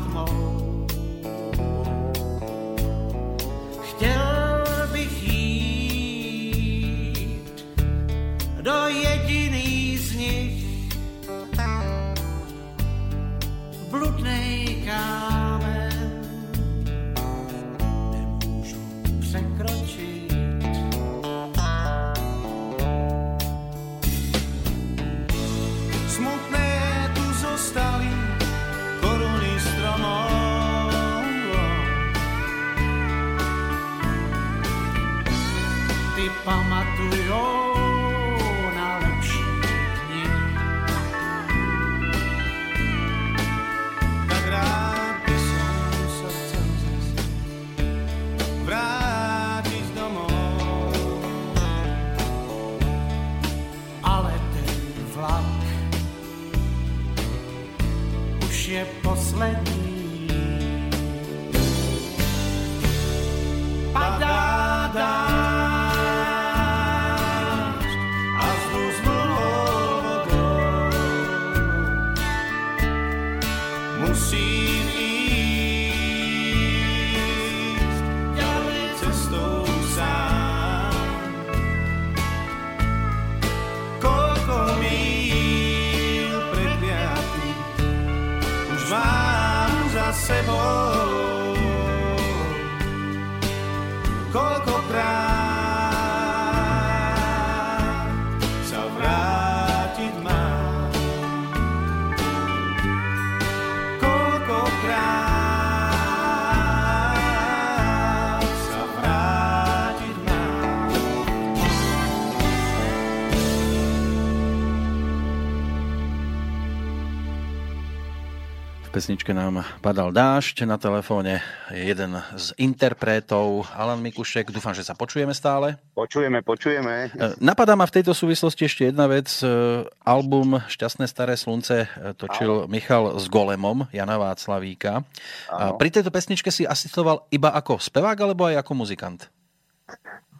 pesničke 118.95 119.35
nám 119.35 119.59
padal 119.83 120.15
dážď, 120.15 120.63
na 120.63 120.79
telefóne 120.79 121.43
je 121.67 121.83
jeden 121.83 122.15
z 122.39 122.55
interpretov, 122.55 123.67
Alan 123.75 123.99
Mikušek. 123.99 124.55
Dúfam, 124.55 124.71
že 124.71 124.87
sa 124.87 124.95
počujeme 124.95 125.35
stále. 125.35 125.75
Počujeme, 125.91 126.39
počujeme. 126.39 127.11
E, 127.11 127.35
Napadá 127.43 127.75
ma 127.75 127.83
v 127.83 127.99
tejto 127.99 128.15
súvislosti 128.15 128.63
ešte 128.63 128.87
jedna 128.87 129.11
vec. 129.11 129.27
E, 129.43 129.83
Album 130.07 130.63
Šťastné 130.71 131.11
staré 131.11 131.35
slunce 131.35 131.91
e, 131.91 132.15
točil 132.15 132.71
Michal 132.71 133.19
s 133.19 133.27
Golemom, 133.27 133.83
Jana 133.91 134.15
Václavíka. 134.15 135.03
A 135.51 135.75
Áno. 135.75 135.75
pri 135.75 135.91
tejto 135.91 136.07
pesničke 136.07 136.47
si 136.47 136.63
asistoval 136.63 137.27
iba 137.35 137.51
ako 137.51 137.75
spevák 137.75 138.15
alebo 138.15 138.47
aj 138.47 138.63
ako 138.63 138.71
muzikant? 138.79 139.27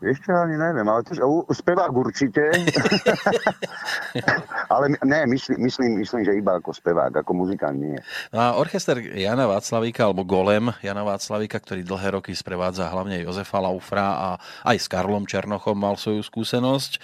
Ešte 0.05 0.29
ani 0.29 0.53
neviem, 0.53 0.85
ale 0.85 1.01
u- 1.25 1.49
spevák 1.49 1.89
určite. 1.89 2.45
ale 4.73 4.93
ne, 5.01 5.25
myslím, 5.25 5.65
myslím, 5.65 5.89
myslím, 6.05 6.21
že 6.21 6.37
iba 6.37 6.61
ako 6.61 6.69
spevák, 6.77 7.25
ako 7.25 7.31
muzikant 7.33 7.73
nie. 7.81 7.97
No 8.29 8.37
a 8.37 8.47
orchester 8.53 9.01
Jana 9.01 9.49
Václavíka, 9.49 10.05
alebo 10.05 10.21
Golem 10.21 10.69
Jana 10.85 11.01
Václavíka, 11.01 11.57
ktorý 11.57 11.81
dlhé 11.81 12.21
roky 12.21 12.37
sprevádza 12.37 12.85
hlavne 12.85 13.25
Jozefa 13.25 13.57
Laufra 13.57 14.07
a 14.13 14.29
aj 14.69 14.77
s 14.77 14.85
Karlom 14.85 15.25
Černochom 15.25 15.73
mal 15.73 15.97
svoju 15.97 16.21
skúsenosť. 16.21 16.91
E, 16.95 16.99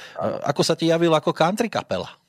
Ako 0.45 0.61
sa 0.61 0.77
ti 0.77 0.93
javil 0.93 1.09
ako 1.17 1.33
country 1.33 1.73
kapela? 1.73 2.21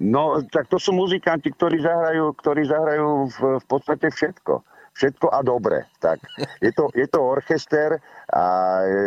No, 0.00 0.40
tak 0.48 0.72
to 0.72 0.80
sú 0.80 0.96
muzikanti, 0.96 1.52
ktorí 1.52 1.78
zahrajú, 1.84 2.32
ktorí 2.40 2.64
zahrajú 2.64 3.28
v, 3.28 3.38
v 3.60 3.64
podstate 3.68 4.08
všetko. 4.08 4.64
Všetko 4.92 5.32
a 5.32 5.40
dobre. 5.40 5.88
Tak. 5.98 6.20
Je, 6.60 6.72
to, 6.72 6.92
je 6.92 7.08
to 7.08 7.20
orchester 7.24 7.96
a 8.28 8.44
e, 8.84 8.98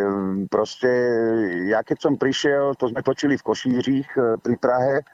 proste 0.50 0.90
ja 1.70 1.86
keď 1.86 1.98
som 2.02 2.14
prišiel, 2.18 2.74
to 2.74 2.90
sme 2.90 3.06
točili 3.06 3.38
v 3.38 3.46
Košířích 3.46 4.08
e, 4.18 4.20
pri 4.42 4.56
Prahe, 4.58 4.96
e, 5.00 5.04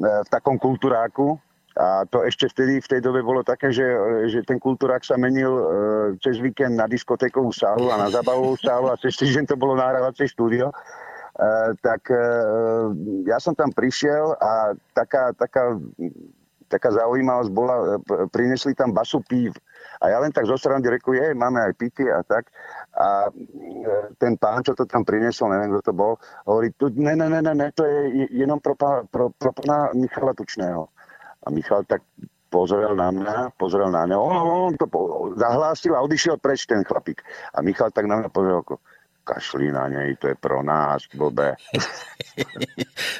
v 0.00 0.28
takom 0.28 0.60
kultúráku. 0.60 1.40
A 1.80 2.04
to 2.04 2.26
ešte 2.26 2.50
vtedy 2.50 2.82
v 2.82 2.90
tej 2.90 3.00
dobe 3.00 3.24
bolo 3.24 3.40
také, 3.40 3.72
že, 3.72 3.86
e, 3.86 4.28
že 4.28 4.44
ten 4.44 4.60
kultúrák 4.60 5.00
sa 5.00 5.16
menil 5.16 5.48
e, 5.48 5.64
cez 6.20 6.36
víkend 6.36 6.76
na 6.76 6.84
diskotékovú 6.84 7.54
sálu 7.56 7.88
a 7.88 7.96
na 7.96 8.12
zabavovú 8.12 8.60
sálu 8.60 8.92
a 8.92 9.00
cez 9.00 9.16
týždeň 9.16 9.48
to 9.48 9.56
bolo 9.56 9.78
nahrávacie 9.78 10.28
štúdio. 10.28 10.68
Uh, 11.40 11.72
tak 11.80 12.04
uh, 12.12 12.90
ja 13.24 13.40
som 13.40 13.56
tam 13.56 13.72
prišiel 13.72 14.36
a 14.36 14.76
taká, 14.92 15.32
taká, 15.32 15.78
taká 16.70 16.94
zaujímavosť 16.94 17.50
bola, 17.50 17.74
e, 17.76 18.30
prinesli 18.30 18.78
tam 18.78 18.94
basu 18.94 19.18
pív. 19.26 19.58
A 20.00 20.14
ja 20.14 20.22
len 20.22 20.30
tak 20.30 20.46
zo 20.46 20.54
strany 20.54 20.86
reku, 20.86 21.12
je, 21.12 21.34
máme 21.34 21.58
aj 21.58 21.74
pity 21.74 22.06
a 22.06 22.22
tak. 22.22 22.46
A 22.94 23.26
e, 23.28 24.14
ten 24.16 24.38
pán, 24.38 24.62
čo 24.62 24.78
to 24.78 24.86
tam 24.86 25.02
priniesol, 25.02 25.50
neviem, 25.50 25.74
kto 25.74 25.90
to 25.90 25.92
bol, 25.92 26.14
hovorí, 26.46 26.70
tu, 26.78 26.86
ne, 26.94 27.18
ne, 27.18 27.26
ne, 27.26 27.42
ne, 27.42 27.52
ne, 27.52 27.68
to 27.74 27.82
je- 27.82 28.30
jenom 28.30 28.62
pro, 28.62 28.78
pá- 28.78 29.02
pro, 29.10 29.34
pro 29.34 29.50
pána 29.50 29.90
Michala 29.98 30.30
Tučného. 30.32 30.86
A 31.44 31.46
Michal 31.50 31.82
tak 31.84 32.06
pozrel 32.50 32.94
na 32.98 33.10
mňa, 33.10 33.54
pozrel 33.56 33.90
na 33.90 34.06
neho, 34.06 34.20
on, 34.20 34.70
on 34.70 34.74
to 34.74 34.86
po, 34.90 35.30
zahlásil 35.38 35.94
a 35.94 36.02
odišiel 36.02 36.36
preč 36.38 36.66
ten 36.66 36.82
chlapík. 36.82 37.22
A 37.54 37.62
Michal 37.62 37.94
tak 37.94 38.10
na 38.10 38.20
mňa 38.20 38.28
pozrel 38.30 38.60
ako, 38.60 38.82
kašli 39.30 39.70
na 39.70 39.86
nej, 39.86 40.18
to 40.18 40.26
je 40.26 40.34
pro 40.34 40.66
nás, 40.66 41.06
blbé. 41.14 41.54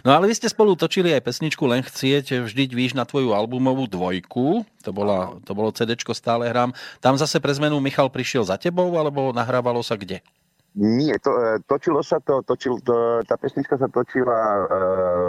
No 0.01 0.17
ale 0.17 0.33
vy 0.33 0.35
ste 0.35 0.49
spolu 0.49 0.73
točili 0.73 1.13
aj 1.13 1.21
pesničku 1.21 1.61
Len 1.69 1.85
chcieť 1.85 2.41
vždyť 2.49 2.71
víš 2.73 2.93
na 2.97 3.05
tvoju 3.05 3.37
albumovú 3.37 3.85
dvojku. 3.85 4.65
To, 4.87 4.91
bola, 4.97 5.37
to 5.45 5.53
bolo 5.53 5.69
CD 5.77 5.93
Stále 5.93 6.49
hrám. 6.49 6.73
Tam 7.05 7.21
zase 7.21 7.37
pre 7.37 7.53
zmenu 7.53 7.77
Michal 7.85 8.09
prišiel 8.09 8.49
za 8.49 8.57
tebou, 8.57 8.89
alebo 8.97 9.31
nahrávalo 9.37 9.85
sa 9.85 10.01
kde? 10.01 10.25
Nie, 10.73 11.19
to, 11.21 11.37
e, 11.37 11.61
točilo 11.67 12.01
sa 12.01 12.23
to, 12.23 12.41
točil, 12.47 12.81
to, 12.81 13.21
tá 13.27 13.35
pesnička 13.37 13.75
sa 13.77 13.91
točila 13.91 14.39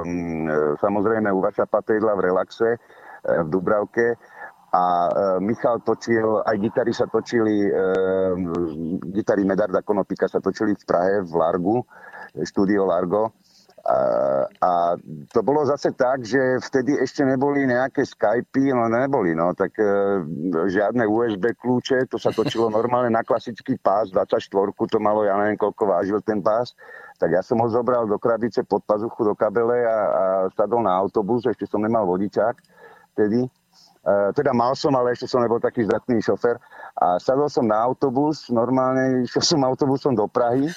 um, 0.05 0.45
samozrejme 0.77 1.33
u 1.33 1.41
Vaša 1.41 1.65
Patejdla 1.65 2.13
v 2.13 2.21
Relaxe 2.29 2.69
v 3.21 3.47
Dubravke 3.49 4.17
a 4.71 4.83
e, 4.83 5.11
Michal 5.43 5.83
točil, 5.83 6.39
aj 6.47 6.55
gitary 6.63 6.95
sa 6.95 7.03
točili, 7.11 7.67
e, 7.67 7.71
gitary 9.11 9.43
Medarda 9.43 9.83
Konopika 9.83 10.31
sa 10.31 10.39
točili 10.39 10.71
v 10.79 10.83
Prahe, 10.87 11.15
v 11.27 11.33
Largu, 11.35 11.77
štúdio 12.39 12.87
Largo. 12.87 13.35
A, 13.81 13.97
a 14.61 14.71
to 15.33 15.41
bolo 15.41 15.65
zase 15.65 15.89
tak, 15.97 16.21
že 16.21 16.37
vtedy 16.61 17.01
ešte 17.01 17.25
neboli 17.25 17.65
nejaké 17.65 18.05
Skypy, 18.05 18.69
no 18.77 18.85
neboli, 18.85 19.33
no, 19.33 19.57
tak 19.57 19.73
e, 19.81 20.21
žiadne 20.69 21.01
USB 21.09 21.57
kľúče, 21.57 22.05
to 22.05 22.21
sa 22.21 22.29
točilo 22.29 22.69
normálne 22.77 23.09
na 23.09 23.25
klasický 23.25 23.81
pás, 23.81 24.13
24, 24.13 24.45
to 24.77 24.97
malo, 25.01 25.25
ja 25.25 25.33
neviem, 25.33 25.57
koľko 25.57 25.97
vážil 25.97 26.21
ten 26.21 26.45
pás, 26.45 26.77
tak 27.17 27.33
ja 27.33 27.41
som 27.41 27.57
ho 27.57 27.67
zobral 27.73 28.05
do 28.05 28.21
krabice 28.21 28.61
pod 28.61 28.85
pazuchu, 28.85 29.25
do 29.25 29.33
kabele 29.33 29.81
a, 29.81 29.97
a 29.97 30.23
sadol 30.53 30.85
na 30.85 30.93
autobus, 30.93 31.49
ešte 31.49 31.65
som 31.65 31.81
nemal 31.81 32.05
vodičák 32.05 32.61
vtedy, 33.17 33.49
e, 33.49 33.60
teda 34.33 34.51
mal 34.51 34.73
som, 34.73 34.93
ale 34.97 35.13
ešte 35.13 35.29
som 35.29 35.45
nebol 35.45 35.61
taký 35.61 35.85
zdatný 35.85 36.21
šofer. 36.25 36.57
A 36.97 37.21
sadol 37.21 37.47
som 37.47 37.65
na 37.65 37.77
autobus, 37.77 38.49
normálne 38.49 39.25
išiel 39.25 39.43
som 39.45 39.61
autobusom 39.61 40.17
do 40.17 40.25
Prahy, 40.25 40.69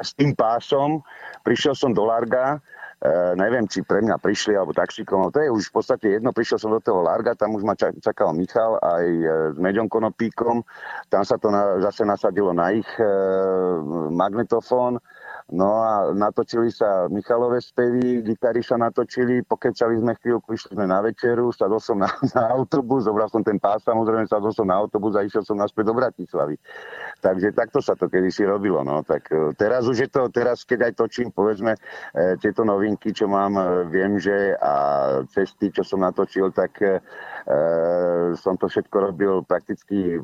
s 0.00 0.10
tým 0.16 0.36
pásom. 0.36 1.00
Prišiel 1.46 1.72
som 1.72 1.90
do 1.94 2.04
Larga, 2.04 2.58
e, 3.00 3.08
neviem, 3.38 3.64
či 3.64 3.80
pre 3.80 4.04
mňa 4.04 4.20
prišli, 4.20 4.52
alebo 4.52 4.76
taxíkom, 4.76 5.24
no 5.24 5.28
to 5.32 5.40
je 5.40 5.48
už 5.48 5.70
v 5.70 5.74
podstate 5.74 6.06
jedno, 6.18 6.34
prišiel 6.36 6.58
som 6.60 6.70
do 6.74 6.80
toho 6.82 7.00
Larga, 7.00 7.38
tam 7.38 7.56
už 7.56 7.64
ma 7.64 7.72
ča- 7.78 7.96
čakal 8.02 8.36
Michal 8.36 8.76
aj 8.82 9.06
e, 9.06 9.26
s 9.54 9.56
Meďom 9.56 9.88
Konopíkom, 9.88 10.66
tam 11.08 11.22
sa 11.24 11.40
to 11.40 11.48
na, 11.48 11.80
zase 11.80 12.04
nasadilo 12.04 12.52
na 12.52 12.74
ich 12.76 12.88
e, 13.00 13.08
magnetofón, 14.12 15.00
No 15.46 15.78
a 15.78 16.10
natočili 16.10 16.74
sa 16.74 17.06
Michalové 17.06 17.62
spevy, 17.62 18.18
gitary 18.26 18.66
sa 18.66 18.74
natočili, 18.74 19.46
pokecali 19.46 19.94
sme 19.94 20.18
chvíľku, 20.18 20.58
išli 20.58 20.74
sme 20.74 20.90
na 20.90 20.98
večeru, 20.98 21.54
sadol 21.54 21.78
som 21.78 22.02
na, 22.02 22.10
na 22.34 22.50
autobus, 22.50 23.06
zobral 23.06 23.30
som 23.30 23.46
ten 23.46 23.62
pás, 23.62 23.86
samozrejme 23.86 24.26
sadol 24.26 24.50
som 24.50 24.66
na 24.66 24.74
autobus 24.74 25.14
a 25.14 25.22
išiel 25.22 25.46
som 25.46 25.54
naspäť 25.54 25.86
do 25.86 25.94
Bratislavy. 25.94 26.58
Takže 27.22 27.54
takto 27.54 27.78
sa 27.78 27.94
to 27.94 28.10
kedysi 28.10 28.42
robilo. 28.42 28.82
No. 28.82 29.06
Tak 29.06 29.30
e, 29.30 29.54
teraz 29.54 29.86
už 29.86 29.96
je 30.02 30.10
to, 30.10 30.26
teraz 30.34 30.66
keď 30.66 30.90
aj 30.90 30.92
točím, 30.98 31.30
povedzme, 31.30 31.78
e, 31.78 32.34
tieto 32.42 32.66
novinky, 32.66 33.14
čo 33.14 33.30
mám, 33.30 33.54
e, 33.54 33.86
viem, 33.86 34.18
že 34.18 34.58
a 34.58 34.74
cesty, 35.30 35.70
čo 35.70 35.86
som 35.86 36.02
natočil, 36.02 36.50
tak 36.50 36.74
e, 36.82 36.98
som 38.34 38.58
to 38.58 38.66
všetko 38.66 38.96
robil 38.98 39.46
prakticky 39.46 40.18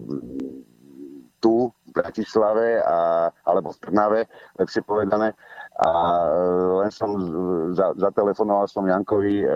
tu 1.42 1.74
v 1.74 1.90
Bratislave 1.90 2.78
a, 2.78 3.26
alebo 3.42 3.74
v 3.74 3.80
Trnave, 3.82 4.20
lepšie 4.62 4.86
povedané, 4.86 5.34
a 5.72 5.88
e, 5.88 6.84
len 6.84 6.90
som 6.92 7.10
za, 7.72 7.96
zatelefonoval 7.96 8.68
som 8.68 8.84
Jankovi, 8.84 9.40
e, 9.40 9.46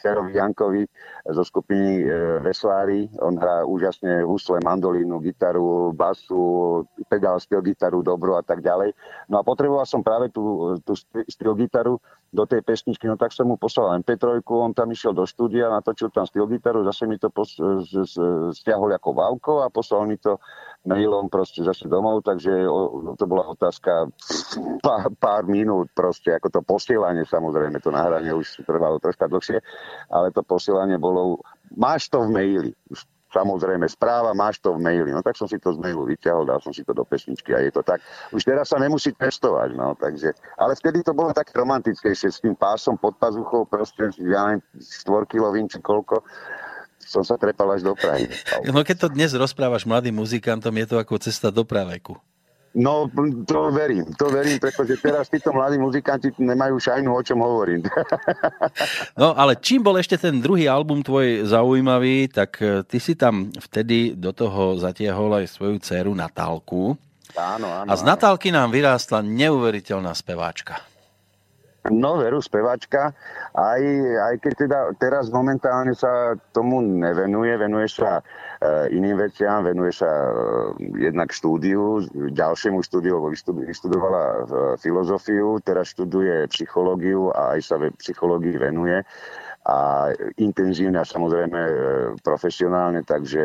Ferovi 0.00 0.32
Jankovi 0.32 0.82
zo 1.28 1.44
skupiny 1.44 2.00
e, 2.00 2.04
Veslári. 2.40 3.06
On 3.20 3.36
hrá 3.36 3.62
úžasne 3.68 4.24
husle, 4.24 4.58
mandolínu, 4.64 5.20
gitaru, 5.20 5.92
basu, 5.92 6.82
pedálského 7.12 7.60
gitaru, 7.60 8.00
dobro 8.00 8.40
a 8.40 8.42
tak 8.42 8.64
ďalej. 8.64 8.96
No 9.28 9.36
a 9.36 9.46
potreboval 9.46 9.84
som 9.84 10.00
práve 10.00 10.32
tú, 10.32 10.74
tú 10.80 10.96
styl 11.28 11.52
gitaru 11.54 12.00
do 12.34 12.44
tej 12.44 12.60
pesničky, 12.62 13.06
no 13.06 13.14
tak 13.14 13.30
som 13.30 13.46
mu 13.46 13.54
poslal 13.54 14.02
MP3, 14.02 14.42
on 14.42 14.74
tam 14.74 14.90
išiel 14.90 15.14
do 15.14 15.24
štúdia, 15.24 15.70
natočil 15.70 16.10
tam 16.10 16.26
styl 16.26 16.50
gitaru, 16.50 16.82
zase 16.82 17.06
mi 17.06 17.16
to 17.16 17.30
pos- 17.30 17.58
stiahol 18.52 18.90
ako 18.90 19.10
válko 19.14 19.52
a 19.62 19.70
poslal 19.70 20.10
mi 20.10 20.18
to 20.18 20.42
mailom 20.84 21.30
proste 21.30 21.62
zase 21.62 21.86
domov, 21.86 22.26
takže 22.26 22.66
to 23.16 23.24
bola 23.24 23.46
otázka 23.50 24.10
pár, 24.84 25.08
pár 25.16 25.42
minút 25.46 25.90
proste, 25.94 26.34
ako 26.34 26.50
to 26.50 26.60
posielanie 26.66 27.22
samozrejme, 27.24 27.78
to 27.78 27.94
nahranie 27.94 28.34
už 28.34 28.62
trvalo 28.66 28.98
troška 28.98 29.30
dlhšie, 29.30 29.62
ale 30.10 30.34
to 30.34 30.42
posielanie 30.42 30.98
bolo, 30.98 31.40
máš 31.74 32.10
to 32.10 32.26
v 32.26 32.28
maili, 32.30 32.70
samozrejme 33.36 33.84
správa, 33.92 34.32
máš 34.32 34.56
to 34.64 34.72
v 34.72 34.80
maili. 34.80 35.12
No 35.12 35.20
tak 35.20 35.36
som 35.36 35.44
si 35.44 35.60
to 35.60 35.76
z 35.76 35.78
mailu 35.84 36.08
vyťahol, 36.08 36.48
dal 36.48 36.64
som 36.64 36.72
si 36.72 36.80
to 36.80 36.96
do 36.96 37.04
pesničky 37.04 37.52
a 37.52 37.60
je 37.60 37.68
to 37.68 37.84
tak. 37.84 38.00
Už 38.32 38.40
teraz 38.40 38.72
sa 38.72 38.80
nemusí 38.80 39.12
testovať, 39.12 39.76
no, 39.76 39.92
takže, 40.00 40.32
ale 40.56 40.72
vtedy 40.72 41.04
to 41.04 41.12
bolo 41.12 41.36
také 41.36 41.52
romantickejšie 41.60 42.32
s 42.32 42.40
tým 42.40 42.56
pásom 42.56 42.96
pod 42.96 43.20
pazuchou, 43.20 43.68
proste, 43.68 44.08
ja 44.24 44.48
neviem, 44.48 44.64
štvorkilovým 44.80 45.68
či 45.68 45.84
koľko 45.84 46.24
som 47.06 47.22
sa 47.22 47.36
trepal 47.36 47.70
až 47.70 47.86
do 47.86 47.92
Prahy. 47.94 48.26
No 48.66 48.82
keď 48.82 49.06
to 49.06 49.08
dnes 49.12 49.30
rozprávaš 49.36 49.86
mladým 49.86 50.16
muzikantom, 50.16 50.74
je 50.74 50.86
to 50.88 50.96
ako 50.98 51.20
cesta 51.22 51.52
do 51.52 51.62
praveku. 51.62 52.18
No, 52.76 53.08
to 53.48 53.72
verím, 53.72 54.04
to 54.20 54.28
verím, 54.28 54.60
pretože 54.60 55.00
teraz 55.00 55.32
títo 55.32 55.48
mladí 55.48 55.80
muzikanti 55.80 56.36
nemajú 56.36 56.76
šajnu, 56.76 57.08
o 57.08 57.22
čom 57.24 57.40
hovorím. 57.40 57.80
No, 59.16 59.32
ale 59.32 59.56
čím 59.56 59.80
bol 59.80 59.96
ešte 59.96 60.20
ten 60.20 60.44
druhý 60.44 60.68
album 60.68 61.00
tvoj 61.00 61.48
zaujímavý, 61.48 62.28
tak 62.28 62.60
e, 62.60 62.84
ty 62.84 63.00
si 63.00 63.16
tam 63.16 63.48
vtedy 63.48 64.12
do 64.12 64.28
toho 64.36 64.76
zatiahol 64.76 65.40
aj 65.40 65.56
svoju 65.56 65.80
dceru 65.80 66.12
Natálku. 66.12 66.92
Áno, 67.32 67.68
áno. 67.72 67.88
A 67.88 67.92
z 67.96 68.04
Natálky 68.04 68.52
nám 68.52 68.68
vyrástla 68.68 69.24
neuveriteľná 69.24 70.12
speváčka. 70.12 70.84
No, 71.90 72.18
veru, 72.18 72.42
spevačka. 72.42 73.14
Aj, 73.54 73.82
aj 74.32 74.34
keď 74.42 74.52
teda 74.66 74.78
teraz 74.98 75.30
momentálne 75.30 75.94
sa 75.94 76.34
tomu 76.52 76.82
nevenuje, 76.82 77.56
venuje 77.56 77.88
sa 77.88 78.20
iným 78.88 79.20
veciam, 79.20 79.60
venuje 79.60 79.92
sa 79.92 80.08
e, 80.08 80.30
jednak 80.96 81.28
štúdiu, 81.28 82.00
ďalšiemu 82.32 82.80
štúdiu, 82.80 83.20
lebo 83.20 83.28
vyštudovala 83.68 84.22
e, 84.24 84.38
filozofiu, 84.80 85.60
teraz 85.60 85.92
študuje 85.92 86.48
psychológiu 86.48 87.28
a 87.36 87.56
aj 87.56 87.60
sa 87.60 87.76
psychológii 87.76 88.56
venuje 88.56 89.04
a 89.66 90.08
intenzívne 90.38 91.02
a 91.02 91.06
samozrejme 91.06 91.58
e, 91.58 91.74
profesionálne, 92.22 93.02
takže 93.02 93.42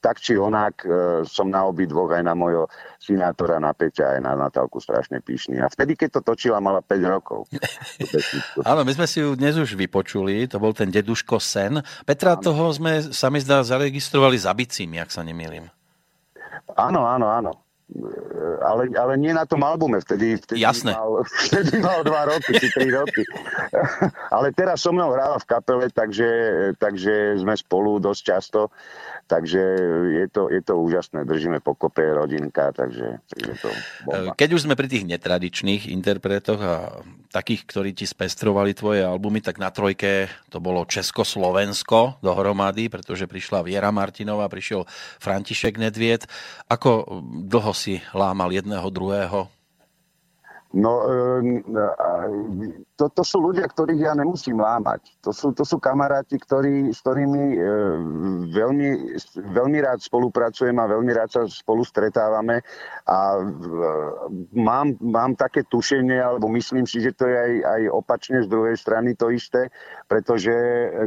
tak 0.00 0.16
či 0.16 0.40
onak 0.40 0.80
e, 0.80 1.20
som 1.28 1.52
na 1.52 1.68
obi 1.68 1.84
dvoch, 1.84 2.08
aj 2.08 2.24
na 2.24 2.32
mojho 2.32 2.72
synátora, 2.96 3.60
na 3.60 3.76
Peťa, 3.76 4.16
aj 4.16 4.20
na 4.24 4.32
Natálku 4.32 4.80
strašne 4.80 5.20
píšny. 5.20 5.60
A 5.60 5.68
vtedy, 5.68 5.92
keď 5.92 6.20
to 6.20 6.32
točila, 6.32 6.56
mala 6.56 6.80
5 6.80 7.04
rokov. 7.04 7.44
Áno, 8.70 8.80
my 8.80 8.92
sme 8.96 9.04
si 9.04 9.20
ju 9.20 9.36
dnes 9.36 9.60
už 9.60 9.76
vypočuli, 9.76 10.48
to 10.48 10.56
bol 10.56 10.72
ten 10.72 10.88
deduško 10.88 11.36
Sen. 11.36 11.84
Petra, 12.08 12.40
Áno. 12.40 12.44
toho 12.44 12.64
sme 12.72 13.04
sa 13.12 13.28
mi 13.28 13.44
zdá 13.44 13.60
zaregistrovali 13.60 14.40
za 14.40 14.56
bicím, 14.56 14.96
ak 15.04 15.12
sa 15.12 15.20
nemýlim. 15.20 15.68
Áno, 16.80 17.04
áno, 17.04 17.28
áno 17.28 17.63
ale, 18.64 18.88
ale 18.96 19.12
nie 19.20 19.36
na 19.36 19.44
tom 19.44 19.60
albume, 19.60 20.00
vtedy, 20.00 20.40
vtedy, 20.40 20.64
Jasné. 20.64 20.96
Mal, 20.96 21.20
vtedy 21.46 21.84
mal 21.84 22.00
dva 22.00 22.32
roky, 22.32 22.56
či 22.56 22.72
tri 22.72 22.88
roky. 22.88 23.22
ale 24.34 24.56
teraz 24.56 24.80
so 24.80 24.90
mnou 24.90 25.12
hrála 25.12 25.36
v 25.36 25.46
kapele, 25.46 25.86
takže, 25.92 26.28
takže 26.80 27.36
sme 27.36 27.52
spolu 27.54 28.00
dosť 28.00 28.22
často, 28.24 28.72
takže 29.28 29.60
je 30.16 30.26
to, 30.32 30.48
je 30.48 30.64
to 30.64 30.80
úžasné, 30.80 31.28
držíme 31.28 31.60
pokope 31.60 32.00
rodinka, 32.00 32.72
takže, 32.72 33.20
takže 33.28 33.52
to 33.60 33.68
bomba. 34.08 34.32
Keď 34.32 34.48
už 34.56 34.64
sme 34.64 34.74
pri 34.80 34.88
tých 34.88 35.04
netradičných 35.04 35.92
interpretoch 35.92 36.60
a 36.64 37.04
takých, 37.34 37.68
ktorí 37.68 37.90
ti 37.92 38.08
spestrovali 38.08 38.72
tvoje 38.72 39.04
albumy, 39.04 39.44
tak 39.44 39.60
na 39.60 39.68
trojke 39.68 40.30
to 40.48 40.62
bolo 40.62 40.88
Česko-Slovensko 40.88 42.22
dohromady, 42.22 42.86
pretože 42.88 43.28
prišla 43.28 43.66
Viera 43.66 43.90
Martinová, 43.90 44.46
prišiel 44.46 44.86
František 45.18 45.76
Nedviet. 45.76 46.30
Ako 46.70 47.20
dlho 47.44 47.73
si 47.76 48.00
lámal 48.14 48.54
jedného, 48.54 48.86
druhého? 48.88 49.50
No, 50.74 51.06
e, 51.06 51.62
to, 52.98 53.06
to 53.06 53.22
sú 53.22 53.38
ľudia, 53.38 53.70
ktorých 53.70 54.10
ja 54.10 54.12
nemusím 54.18 54.58
lámať. 54.58 55.06
To 55.22 55.30
sú, 55.30 55.54
to 55.54 55.62
sú 55.62 55.78
kamaráti, 55.78 56.34
ktorí, 56.34 56.90
s 56.90 56.98
ktorými 56.98 57.44
e, 57.54 57.58
veľmi, 58.50 58.88
veľmi 59.54 59.78
rád 59.86 60.02
spolupracujem 60.02 60.74
a 60.74 60.90
veľmi 60.90 61.14
rád 61.14 61.30
sa 61.30 61.42
spolu 61.46 61.86
stretávame 61.86 62.58
a 63.06 63.38
e, 63.38 63.42
mám, 64.58 64.98
mám 64.98 65.38
také 65.38 65.62
tušenie, 65.62 66.18
alebo 66.18 66.50
myslím 66.50 66.90
si, 66.90 66.98
že 66.98 67.14
to 67.14 67.30
je 67.30 67.38
aj, 67.38 67.52
aj 67.62 67.82
opačne 67.94 68.42
z 68.42 68.50
druhej 68.50 68.74
strany 68.74 69.14
to 69.14 69.30
isté, 69.30 69.70
pretože 70.10 70.50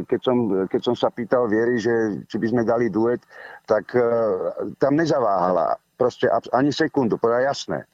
keď 0.08 0.20
som, 0.24 0.36
keď 0.64 0.80
som 0.80 0.96
sa 0.96 1.12
pýtal 1.12 1.44
Viery, 1.44 1.76
že 1.76 2.24
či 2.24 2.40
by 2.40 2.46
sme 2.56 2.62
dali 2.64 2.88
duet, 2.88 3.20
tak 3.68 3.92
tam 4.80 4.96
nezaváhala 4.96 5.76
proste 5.98 6.30
ani 6.30 6.70
sekundu, 6.70 7.18
povedala 7.18 7.50
jasné. 7.50 7.84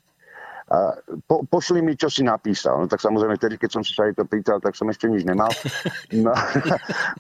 A 0.65 0.97
po, 1.29 1.45
pošli 1.45 1.85
mi, 1.85 1.93
čo 1.93 2.09
si 2.09 2.25
napísal. 2.25 2.81
No 2.81 2.87
tak 2.89 3.05
samozrejme, 3.05 3.37
tedy, 3.37 3.61
keď 3.61 3.71
som 3.77 3.83
sa 3.85 4.09
aj 4.09 4.17
to 4.17 4.25
pýtal, 4.25 4.65
tak 4.65 4.73
som 4.73 4.89
ešte 4.89 5.13
nič 5.13 5.29
nemal. 5.29 5.53
No, 6.15 6.33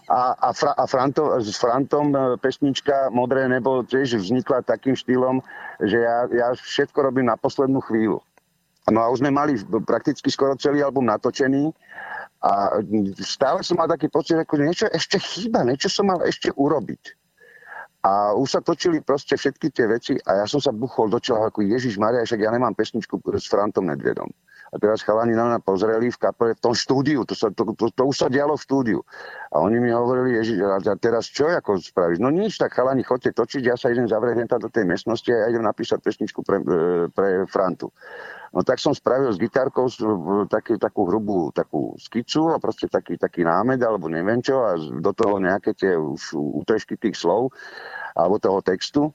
a, 0.08 0.20
a, 0.38 0.48
fra, 0.54 0.72
a 0.72 0.84
Franto, 0.86 1.34
s 1.42 1.58
Frantom 1.58 2.14
e, 2.14 2.38
pesnička 2.38 3.10
Modré 3.10 3.50
nebo 3.50 3.82
tiež 3.82 4.22
vznikla 4.22 4.62
takým 4.64 4.94
štýlom, 4.94 5.42
že 5.82 5.98
ja, 5.98 6.30
ja 6.30 6.48
všetko 6.54 7.10
robím 7.10 7.26
na 7.28 7.36
poslednú 7.36 7.82
chvíľu. 7.84 8.22
No 8.88 8.98
a 9.02 9.10
už 9.10 9.24
sme 9.24 9.34
mali 9.34 9.58
prakticky 9.82 10.28
skoro 10.30 10.56
celý 10.56 10.84
album 10.84 11.08
natočený 11.08 11.72
a 12.44 12.80
stále 13.24 13.64
som 13.64 13.80
mal 13.80 13.88
taký 13.88 14.12
pocit, 14.12 14.36
že 14.36 14.44
niečo 14.60 14.86
ešte 14.92 15.16
chýba, 15.16 15.64
niečo 15.64 15.88
som 15.88 16.12
mal 16.12 16.20
ešte 16.22 16.52
urobiť. 16.52 17.23
A 18.04 18.36
už 18.36 18.48
sa 18.52 18.60
točili 18.60 19.00
proste 19.00 19.32
všetky 19.32 19.72
tie 19.72 19.88
veci 19.88 20.12
a 20.28 20.44
ja 20.44 20.46
som 20.46 20.60
sa 20.60 20.76
buchol 20.76 21.08
do 21.08 21.16
čela 21.16 21.48
ako 21.48 21.64
Ježiš 21.64 21.96
Maria, 21.96 22.20
však 22.20 22.36
ja 22.36 22.52
nemám 22.52 22.76
pesničku 22.76 23.16
s 23.16 23.48
Frantom 23.48 23.88
Nedviedom. 23.88 24.28
A 24.74 24.76
teraz 24.82 25.06
chalani 25.06 25.38
na 25.38 25.54
mňa 25.54 25.58
pozreli 25.62 26.10
v 26.10 26.18
kapele 26.18 26.58
v 26.58 26.62
tom 26.66 26.74
štúdiu, 26.74 27.22
to, 27.22 27.38
sa, 27.38 27.54
to, 27.54 27.78
to, 27.78 27.94
to 27.94 28.02
už 28.10 28.16
sa 28.18 28.26
dialo 28.26 28.58
v 28.58 28.64
štúdiu. 28.66 29.00
A 29.54 29.62
oni 29.62 29.78
mi 29.78 29.94
hovorili, 29.94 30.34
Ježiš, 30.42 30.58
a 30.66 30.98
teraz 30.98 31.30
čo 31.30 31.46
ako 31.46 31.78
spravíš? 31.78 32.18
No 32.18 32.34
nič, 32.34 32.58
tak 32.58 32.74
chalani, 32.74 33.06
chodte 33.06 33.30
točiť, 33.30 33.62
ja 33.62 33.78
sa 33.78 33.94
idem 33.94 34.10
zavrieť 34.10 34.50
do 34.58 34.66
tej 34.66 34.82
miestnosti 34.82 35.30
a 35.30 35.46
ja 35.46 35.54
idem 35.54 35.62
napísať 35.62 36.02
pesničku 36.02 36.42
pre, 36.42 36.58
e, 36.58 37.06
pre 37.14 37.46
Frantu. 37.46 37.94
No 38.54 38.62
tak 38.62 38.78
som 38.78 38.94
spravil 38.94 39.34
s 39.34 39.38
gitárkou 39.38 39.90
taký, 40.46 40.78
takú 40.78 41.10
hrubú 41.10 41.50
takú 41.50 41.98
skicu 41.98 42.54
a 42.54 42.62
proste 42.62 42.86
taký, 42.86 43.18
taký 43.18 43.42
námed 43.42 43.82
alebo 43.82 44.06
neviem 44.06 44.38
čo 44.38 44.62
a 44.62 44.78
do 44.78 45.10
toho 45.10 45.42
nejaké 45.42 45.74
tie 45.74 45.98
už 45.98 46.38
útržky 46.62 46.94
tých 46.94 47.18
slov 47.18 47.50
alebo 48.14 48.38
toho 48.38 48.62
textu. 48.62 49.10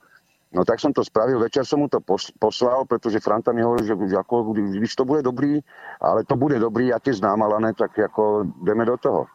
No 0.50 0.66
tak 0.66 0.82
som 0.82 0.90
to 0.90 1.06
spravil, 1.06 1.38
večer 1.38 1.62
som 1.62 1.78
mu 1.78 1.86
to 1.86 2.02
poslal, 2.42 2.82
pretože 2.90 3.22
Franta 3.22 3.54
mi 3.54 3.62
hovoril, 3.62 3.86
že 3.86 4.18
ako, 4.18 4.58
když 4.58 4.98
to 4.98 5.06
bude 5.06 5.22
dobrý, 5.22 5.62
ale 6.02 6.26
to 6.26 6.34
bude 6.34 6.58
dobrý, 6.58 6.90
ja 6.90 6.98
tiež 6.98 7.22
znám, 7.22 7.46
ale 7.46 7.70
ne, 7.70 7.72
tak 7.78 7.94
ako 7.94 8.50
ideme 8.66 8.82
do 8.82 8.98
toho. 8.98 9.30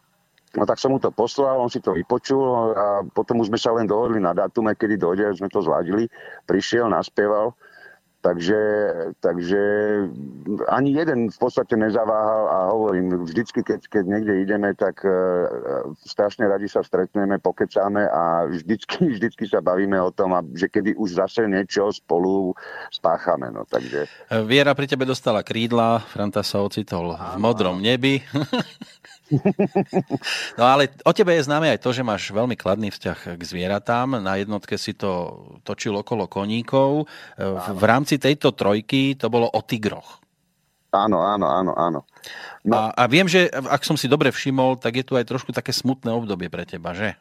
No 0.58 0.66
tak 0.66 0.78
som 0.78 0.90
mu 0.90 0.98
to 0.98 1.14
poslal, 1.14 1.62
on 1.62 1.70
si 1.70 1.78
to 1.78 1.94
vypočul 1.94 2.74
a 2.74 3.06
potom 3.14 3.42
už 3.42 3.50
sme 3.50 3.58
sa 3.58 3.70
len 3.74 3.86
dohodli 3.86 4.18
na 4.18 4.34
datume, 4.34 4.74
kedy 4.74 4.98
dojde, 4.98 5.38
sme 5.38 5.50
to 5.50 5.62
zladili. 5.62 6.10
Prišiel, 6.50 6.90
naspieval 6.90 7.54
Takže, 8.24 8.60
takže 9.20 9.60
ani 10.72 10.96
jeden 10.96 11.28
v 11.28 11.38
podstate 11.38 11.76
nezaváhal 11.76 12.44
a 12.48 12.56
hovorím, 12.72 13.28
vždycky, 13.28 13.60
keď, 13.60 13.84
keď 13.84 14.04
niekde 14.08 14.34
ideme, 14.40 14.72
tak 14.72 15.04
uh, 15.04 15.12
strašne 16.08 16.48
radi 16.48 16.64
sa 16.64 16.80
stretneme, 16.80 17.36
pokecáme 17.36 18.08
a 18.08 18.48
vždycky, 18.48 19.04
vždycky 19.20 19.44
sa 19.44 19.60
bavíme 19.60 20.00
o 20.00 20.08
tom, 20.08 20.32
že 20.56 20.72
kedy 20.72 20.96
už 20.96 21.20
zase 21.20 21.44
niečo 21.44 21.92
spolu 21.92 22.56
spáchame. 22.88 23.52
No, 23.52 23.68
takže... 23.68 24.08
Viera 24.48 24.72
pri 24.72 24.88
tebe 24.88 25.04
dostala 25.04 25.44
krídla, 25.44 26.00
Franta 26.08 26.40
sa 26.40 26.64
ocitol 26.64 27.20
v 27.20 27.36
modrom 27.36 27.84
nebi. 27.84 28.24
No 30.60 30.64
ale 30.68 30.92
o 31.00 31.12
tebe 31.16 31.32
je 31.34 31.48
známe 31.48 31.72
aj 31.72 31.80
to, 31.80 31.90
že 31.96 32.04
máš 32.04 32.28
veľmi 32.28 32.60
kladný 32.60 32.92
vzťah 32.92 33.40
k 33.40 33.42
zvieratám. 33.42 34.20
Na 34.20 34.36
jednotke 34.36 34.76
si 34.76 34.92
to 34.92 35.40
točil 35.64 35.96
okolo 35.96 36.28
koníkov. 36.28 37.08
V 37.72 37.84
rámci 37.84 38.13
tejto 38.18 38.54
trojky 38.54 39.14
to 39.18 39.30
bolo 39.30 39.48
o 39.50 39.60
tigroch. 39.62 40.24
Áno, 40.94 41.26
áno, 41.26 41.50
áno, 41.50 41.72
áno. 41.74 42.00
No. 42.62 42.74
A, 42.78 42.94
a 42.94 43.02
viem, 43.10 43.26
že 43.26 43.50
ak 43.50 43.82
som 43.82 43.98
si 43.98 44.06
dobre 44.06 44.30
všimol, 44.30 44.78
tak 44.78 44.94
je 44.94 45.04
tu 45.04 45.18
aj 45.18 45.26
trošku 45.26 45.50
také 45.50 45.74
smutné 45.74 46.14
obdobie 46.14 46.46
pre 46.46 46.62
teba, 46.62 46.94
že? 46.94 47.18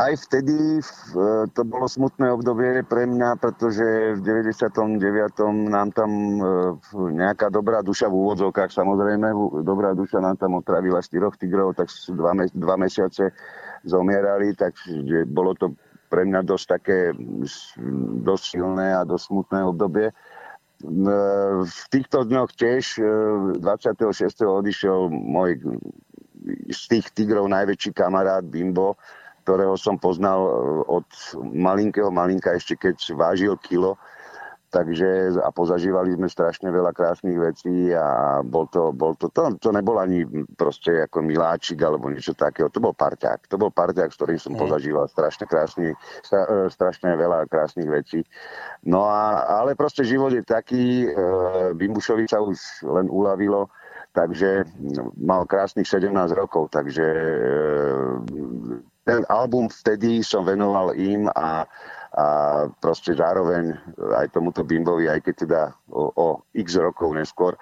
Aj 0.00 0.14
vtedy 0.16 0.80
to 1.52 1.62
bolo 1.68 1.84
smutné 1.84 2.32
obdobie 2.32 2.80
pre 2.88 3.04
mňa, 3.04 3.36
pretože 3.36 3.84
v 4.16 4.20
99. 4.24 4.96
nám 5.68 5.92
tam 5.92 6.10
e, 6.40 6.44
nejaká 7.12 7.52
dobrá 7.52 7.84
duša 7.84 8.08
v 8.08 8.16
úvodzovkách, 8.16 8.72
samozrejme, 8.72 9.36
dobrá 9.68 9.92
duša 9.92 10.24
nám 10.24 10.40
tam 10.40 10.56
otravila 10.56 11.04
štyroch 11.04 11.36
tigrov, 11.36 11.76
tak 11.76 11.92
dva, 12.08 12.32
dva 12.56 12.76
mesiace 12.80 13.36
zomierali, 13.84 14.56
takže 14.56 15.28
bolo 15.28 15.52
to 15.52 15.76
pre 16.06 16.22
mňa 16.24 16.40
dosť 16.46 16.66
také 16.66 16.98
dosť 18.22 18.44
silné 18.56 18.96
a 18.96 19.06
dosť 19.06 19.24
smutné 19.28 19.60
obdobie. 19.66 20.06
E, 20.10 20.14
V 21.64 21.82
týchto 21.90 22.24
dňoch 22.26 22.50
tiež 22.54 22.84
e, 23.00 23.60
26. 23.60 24.14
odišiel 24.44 25.10
môj 25.10 25.60
z 26.70 26.82
tých 26.86 27.06
tigrov 27.16 27.50
najväčší 27.50 27.90
kamarát 27.96 28.46
Bimbo, 28.46 28.94
ktorého 29.46 29.74
som 29.78 29.98
poznal 29.98 30.46
e, 30.46 30.50
od 30.86 31.08
malinkého 31.54 32.10
malinka, 32.10 32.54
ešte 32.54 32.78
keď 32.78 32.96
vážil 33.14 33.54
kilo. 33.62 33.98
Takže 34.66 35.38
a 35.38 35.54
pozažívali 35.54 36.18
sme 36.18 36.26
strašne 36.26 36.74
veľa 36.74 36.90
krásnych 36.90 37.38
vecí 37.38 37.94
a 37.94 38.42
bol 38.42 38.66
to, 38.66 38.90
bol 38.90 39.14
to, 39.14 39.30
to, 39.30 39.54
to 39.62 39.70
nebol 39.70 39.94
ani 39.94 40.26
proste 40.58 41.06
ako 41.06 41.22
miláčik 41.22 41.78
alebo 41.78 42.10
niečo 42.10 42.34
takého, 42.34 42.66
to 42.66 42.82
bol 42.82 42.90
parťák. 42.90 43.46
To 43.46 43.56
bol 43.56 43.70
parťák, 43.70 44.10
s 44.10 44.18
ktorým 44.18 44.40
som 44.42 44.56
Mm. 44.56 44.64
pozažíval 44.64 45.04
strašne 45.12 45.44
krásny, 45.44 45.92
stra, 46.24 46.48
e, 46.48 46.72
strašne 46.72 47.12
veľa 47.12 47.44
krásnych 47.46 47.84
vecí. 47.84 48.24
No 48.88 49.04
a, 49.04 49.44
ale 49.60 49.76
proste 49.76 50.00
život 50.00 50.32
je 50.32 50.40
taký, 50.40 51.04
e, 51.04 51.08
Bimbušovi 51.76 52.24
sa 52.24 52.40
už 52.40 52.56
len 52.88 53.12
uľavilo, 53.12 53.68
takže 54.16 54.64
mal 55.20 55.44
krásnych 55.44 55.84
17 55.84 56.32
rokov, 56.32 56.72
takže 56.72 57.04
e, 57.04 57.28
ten 59.04 59.22
album 59.28 59.68
vtedy 59.68 60.24
som 60.24 60.42
venoval 60.42 60.96
im 60.96 61.28
a, 61.28 61.68
a 62.16 62.26
proste 62.80 63.12
zároveň 63.12 63.76
aj 64.16 64.32
tomuto 64.32 64.64
Bimbovi, 64.64 65.04
aj 65.04 65.20
keď 65.20 65.34
teda 65.36 65.62
o, 65.92 66.08
o 66.16 66.26
x 66.56 66.80
rokov 66.80 67.12
neskôr. 67.12 67.52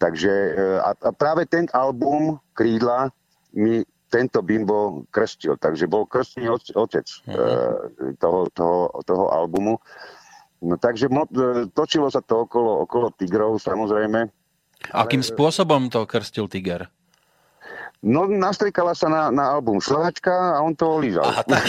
Takže 0.00 0.32
e, 0.32 0.80
a, 0.80 0.96
a 0.96 1.10
práve 1.12 1.44
ten 1.44 1.68
album 1.76 2.40
Krídla 2.56 3.12
mi 3.52 3.84
tento 4.08 4.40
Bimbo 4.40 5.04
krstil, 5.12 5.60
takže 5.60 5.84
bol 5.90 6.08
krstný 6.08 6.48
otec 6.48 7.04
mm-hmm. 7.04 8.16
toho, 8.16 8.48
toho, 8.56 8.88
toho 9.04 9.24
albumu. 9.28 9.76
No, 10.64 10.80
takže 10.80 11.12
e, 11.12 11.68
točilo 11.76 12.08
sa 12.08 12.24
to 12.24 12.48
okolo, 12.48 12.88
okolo 12.88 13.12
tigrov, 13.12 13.60
samozrejme. 13.60 14.32
Akým 14.96 15.20
spôsobom 15.20 15.92
to 15.92 16.08
krstil 16.08 16.48
tiger? 16.48 16.88
No, 18.04 18.28
nastrikala 18.28 18.92
sa 18.92 19.08
na, 19.08 19.22
na 19.32 19.56
album 19.56 19.80
šľahačka 19.80 20.30
a 20.30 20.60
on 20.60 20.76
to 20.76 20.84
olízal. 20.88 21.24
Aha, 21.26 21.42
tak. 21.42 21.64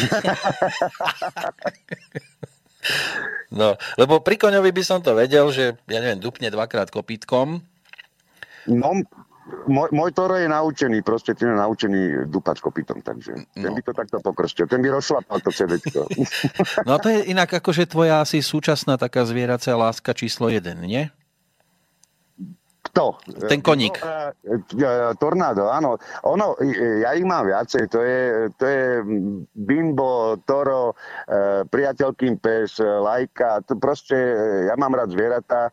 No, 3.51 3.75
lebo 3.95 4.19
pri 4.23 4.35
koňovi 4.39 4.71
by 4.71 4.83
som 4.83 4.99
to 5.03 5.15
vedel, 5.15 5.49
že 5.51 5.75
ja 5.87 5.99
neviem, 5.99 6.19
dupne 6.19 6.47
dvakrát 6.51 6.91
kopítkom. 6.91 7.63
No, 8.67 8.89
môj, 9.67 9.89
môj 9.95 10.11
Toro 10.11 10.35
je 10.35 10.47
naučený, 10.47 10.99
proste 11.03 11.31
ten 11.35 11.51
je 11.51 11.57
naučený 11.57 12.27
dupať 12.27 12.59
kopytom, 12.59 12.99
takže 12.99 13.47
ten 13.55 13.71
No. 13.71 13.75
by 13.75 13.81
to 13.83 13.91
takto 13.95 14.17
pokrstil, 14.19 14.67
ten 14.67 14.83
by 14.83 14.91
rozšlapal 14.91 15.39
to 15.39 15.51
CDčko. 15.51 16.07
No 16.87 16.95
a 16.95 16.99
to 16.99 17.07
je 17.11 17.27
inak 17.27 17.51
akože 17.51 17.87
tvoja 17.87 18.23
asi 18.23 18.43
súčasná 18.43 18.99
taká 18.99 19.23
zvieracá 19.23 19.75
láska 19.75 20.11
číslo 20.11 20.51
jeden, 20.51 20.83
nie? 20.83 21.07
Kto? 22.97 23.13
Ten 23.45 23.61
koník. 23.61 23.93
No, 24.01 24.09
e, 24.41 24.57
e, 24.73 25.13
tornádo, 25.21 25.69
áno. 25.69 26.01
Ono, 26.25 26.57
ja 26.97 27.13
ich 27.13 27.21
mám 27.29 27.45
viacej. 27.45 27.85
To 27.93 28.01
je, 28.01 28.49
to 28.57 28.65
je 28.65 28.85
Bimbo, 29.53 30.41
Toro, 30.49 30.97
e, 31.29 31.61
priateľkým 31.69 32.41
pes, 32.41 32.81
Lajka. 32.81 33.61
To 33.69 33.77
proste, 33.77 34.17
ja 34.65 34.73
mám 34.81 34.97
rád 34.97 35.13
zvieratá 35.13 35.69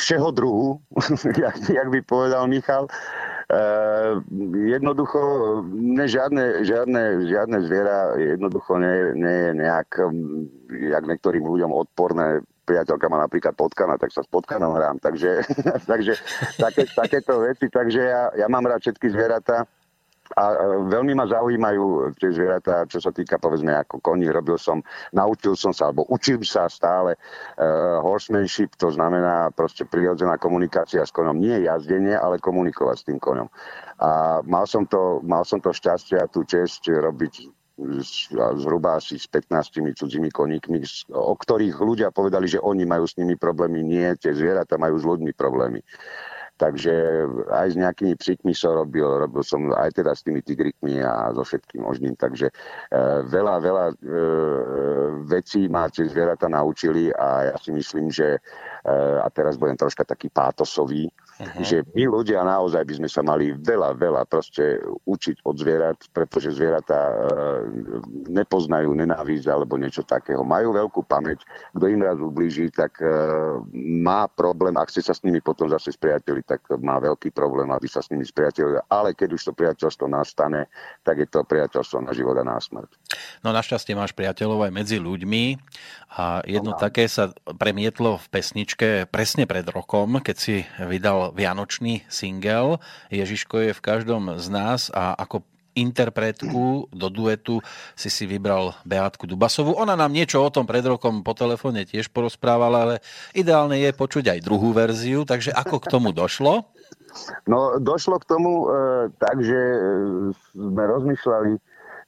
všeho 0.00 0.32
druhu, 0.32 0.80
jak, 1.44 1.60
jak 1.68 1.88
by 1.92 2.00
povedal 2.08 2.48
Michal. 2.48 2.88
Jednoducho, 4.72 5.20
ne, 5.68 6.08
žiadne, 6.08 6.64
žiadne, 6.64 7.28
žiadne 7.28 7.68
zviera 7.68 8.16
jednoducho 8.16 8.80
nie, 8.80 9.12
nie 9.20 9.36
je 9.44 9.52
nejak, 9.60 9.88
jak 10.88 11.04
niektorým 11.04 11.44
ľuďom 11.44 11.68
odporné 11.76 12.40
priateľka 12.68 13.08
ma 13.08 13.24
napríklad 13.24 13.56
potkaná, 13.56 13.96
tak 13.96 14.12
sa 14.12 14.20
s 14.20 14.28
potkanou 14.28 14.76
hrám. 14.76 15.00
Takže, 15.00 15.40
takže 15.92 16.20
také, 16.60 16.84
takéto 16.92 17.40
veci. 17.40 17.72
Takže 17.72 18.00
ja, 18.04 18.22
ja 18.36 18.46
mám 18.52 18.68
rád 18.68 18.84
všetky 18.84 19.08
zvieratá. 19.08 19.64
A 20.36 20.52
veľmi 20.92 21.16
ma 21.16 21.24
zaujímajú 21.24 22.12
tie 22.20 22.28
zvieratá, 22.36 22.84
čo 22.84 23.00
sa 23.00 23.08
týka 23.08 23.40
povedzme 23.40 23.72
ako 23.72 24.04
koní. 24.04 24.28
Robil 24.28 24.60
som, 24.60 24.84
naučil 25.16 25.56
som 25.56 25.72
sa, 25.72 25.88
alebo 25.88 26.04
učím 26.12 26.44
sa 26.44 26.68
stále 26.68 27.16
uh, 27.16 28.04
horsemanship, 28.04 28.76
to 28.76 28.92
znamená 28.92 29.48
proste 29.56 29.88
prirodzená 29.88 30.36
komunikácia 30.36 31.00
s 31.00 31.16
koňom. 31.16 31.40
Nie 31.40 31.64
jazdenie, 31.64 32.12
ale 32.12 32.44
komunikovať 32.44 32.96
s 33.00 33.06
tým 33.08 33.16
koňom. 33.16 33.48
A 34.04 34.44
mal 34.44 34.68
som 34.68 34.84
to, 34.84 35.24
mal 35.24 35.48
som 35.48 35.64
to 35.64 35.72
šťastie 35.72 36.20
a 36.20 36.28
tú 36.28 36.44
čest 36.44 36.84
robiť 36.84 37.57
zhruba 38.58 38.98
asi 38.98 39.18
s 39.18 39.30
15 39.30 39.94
cudzími 39.94 40.30
koníkmi, 40.34 40.82
o 41.14 41.34
ktorých 41.38 41.78
ľudia 41.78 42.08
povedali, 42.10 42.50
že 42.50 42.58
oni 42.58 42.82
majú 42.82 43.06
s 43.06 43.14
nimi 43.14 43.38
problémy. 43.38 43.86
Nie, 43.86 44.18
tie 44.18 44.34
zvieratá 44.34 44.74
majú 44.74 44.98
s 44.98 45.06
ľuďmi 45.06 45.32
problémy. 45.38 45.80
Takže 46.58 46.94
aj 47.54 47.66
s 47.70 47.76
nejakými 47.78 48.18
psíkmi 48.18 48.50
som 48.50 48.74
robil, 48.74 49.06
robil 49.06 49.46
som 49.46 49.70
aj 49.70 49.94
teda 49.94 50.10
s 50.10 50.26
tými 50.26 50.42
tigrikmi 50.42 50.98
a 51.06 51.30
so 51.30 51.46
všetkým 51.46 51.86
možným. 51.86 52.18
Takže 52.18 52.50
e, 52.50 52.54
veľa, 53.30 53.54
veľa 53.62 53.84
e, 53.86 53.94
vecí 55.22 55.70
ma 55.70 55.86
tie 55.86 56.10
zvieratá 56.10 56.50
naučili 56.50 57.14
a 57.14 57.54
ja 57.54 57.56
si 57.62 57.70
myslím, 57.70 58.10
že 58.10 58.42
e, 58.82 58.90
a 59.22 59.30
teraz 59.30 59.54
budem 59.54 59.78
troška 59.78 60.02
taký 60.02 60.34
pátosový, 60.34 61.06
uh-huh. 61.42 61.66
že 61.66 61.82
my 61.92 62.06
ľudia 62.06 62.46
naozaj 62.46 62.86
by 62.86 62.94
sme 63.02 63.08
sa 63.10 63.20
mali 63.26 63.50
veľa, 63.52 63.98
veľa 63.98 64.22
proste 64.30 64.78
učiť 65.04 65.42
od 65.42 65.56
zvierat, 65.58 65.98
pretože 66.14 66.54
zvieratá 66.54 66.96
e, 66.96 67.14
nepoznajú 68.30 68.94
nenávisť 68.94 69.46
alebo 69.50 69.74
niečo 69.74 70.06
takého. 70.06 70.46
Majú 70.46 70.78
veľkú 70.78 71.00
pamäť, 71.04 71.42
kto 71.74 71.84
im 71.90 72.00
raz 72.06 72.16
ublíži, 72.22 72.70
tak 72.70 73.02
e, 73.02 73.10
má 73.98 74.30
problém, 74.30 74.78
ak 74.78 74.94
chce 74.94 75.10
sa 75.10 75.14
s 75.18 75.26
nimi 75.26 75.42
potom 75.42 75.66
zase 75.66 75.90
spriateliť, 75.90 76.44
tak 76.46 76.60
má 76.78 77.02
veľký 77.02 77.34
problém, 77.34 77.66
aby 77.74 77.90
sa 77.90 77.98
s 77.98 78.08
nimi 78.14 78.22
spriatelili. 78.22 78.78
Ale 78.86 79.18
keď 79.18 79.34
už 79.34 79.50
to 79.50 79.52
priateľstvo 79.52 80.06
nastane, 80.06 80.70
tak 81.02 81.18
je 81.18 81.26
to 81.26 81.42
priateľstvo 81.42 82.06
na 82.06 82.14
život 82.14 82.38
a 82.38 82.46
na 82.46 82.62
smrť. 82.62 82.94
No 83.42 83.50
našťastie 83.50 83.98
máš 83.98 84.14
priateľov 84.14 84.70
aj 84.70 84.72
medzi 84.72 84.96
ľuďmi 85.02 85.44
a 86.14 86.40
jedno 86.46 86.68
No, 86.68 86.76
také 86.76 87.08
sa 87.08 87.32
premietlo 87.56 88.20
v 88.20 88.26
pesničke 88.28 88.88
presne 89.08 89.48
pred 89.48 89.64
rokom, 89.64 90.20
keď 90.20 90.36
si 90.36 90.68
vydal 90.84 91.27
vianočný 91.34 92.04
single 92.08 92.78
Ježiško 93.08 93.70
je 93.70 93.72
v 93.76 93.84
každom 93.84 94.36
z 94.36 94.46
nás 94.52 94.88
a 94.92 95.16
ako 95.16 95.44
interpretku 95.78 96.90
do 96.90 97.06
duetu 97.06 97.62
si 97.94 98.10
si 98.10 98.26
vybral 98.26 98.74
Beátku 98.82 99.30
Dubasovú. 99.30 99.78
Ona 99.78 99.94
nám 99.94 100.10
niečo 100.10 100.42
o 100.42 100.50
tom 100.50 100.66
pred 100.66 100.82
rokom 100.82 101.22
po 101.22 101.38
telefóne 101.38 101.86
tiež 101.86 102.10
porozprávala, 102.10 102.78
ale 102.82 102.96
ideálne 103.30 103.78
je 103.78 103.94
počuť 103.94 104.34
aj 104.34 104.38
druhú 104.42 104.74
verziu, 104.74 105.22
takže 105.22 105.54
ako 105.54 105.78
k 105.78 105.86
tomu 105.86 106.10
došlo? 106.10 106.66
No, 107.46 107.78
došlo 107.78 108.18
k 108.20 108.28
tomu 108.28 108.66
e, 108.66 108.66
tak, 109.16 109.40
že 109.40 109.56
e, 109.56 109.78
sme 110.54 110.82
rozmýšľali 110.86 111.52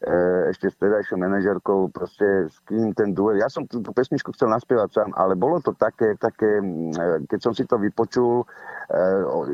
ešte 0.01 0.73
s 0.73 0.77
tedajšou 0.81 1.21
manažerkou, 1.21 1.93
proste 1.93 2.49
s 2.49 2.57
kým 2.65 2.97
ten 2.97 3.13
duet. 3.13 3.37
Ja 3.37 3.53
som 3.53 3.69
tú, 3.69 3.85
tú 3.85 3.93
pesničku 3.93 4.33
chcel 4.33 4.49
naspievať 4.49 4.97
sám, 4.97 5.11
ale 5.13 5.37
bolo 5.37 5.61
to 5.61 5.77
také, 5.77 6.17
také, 6.17 6.61
e, 6.61 7.05
keď 7.29 7.41
som 7.45 7.53
si 7.53 7.69
to 7.69 7.77
vypočul, 7.77 8.43
e, 8.43 8.47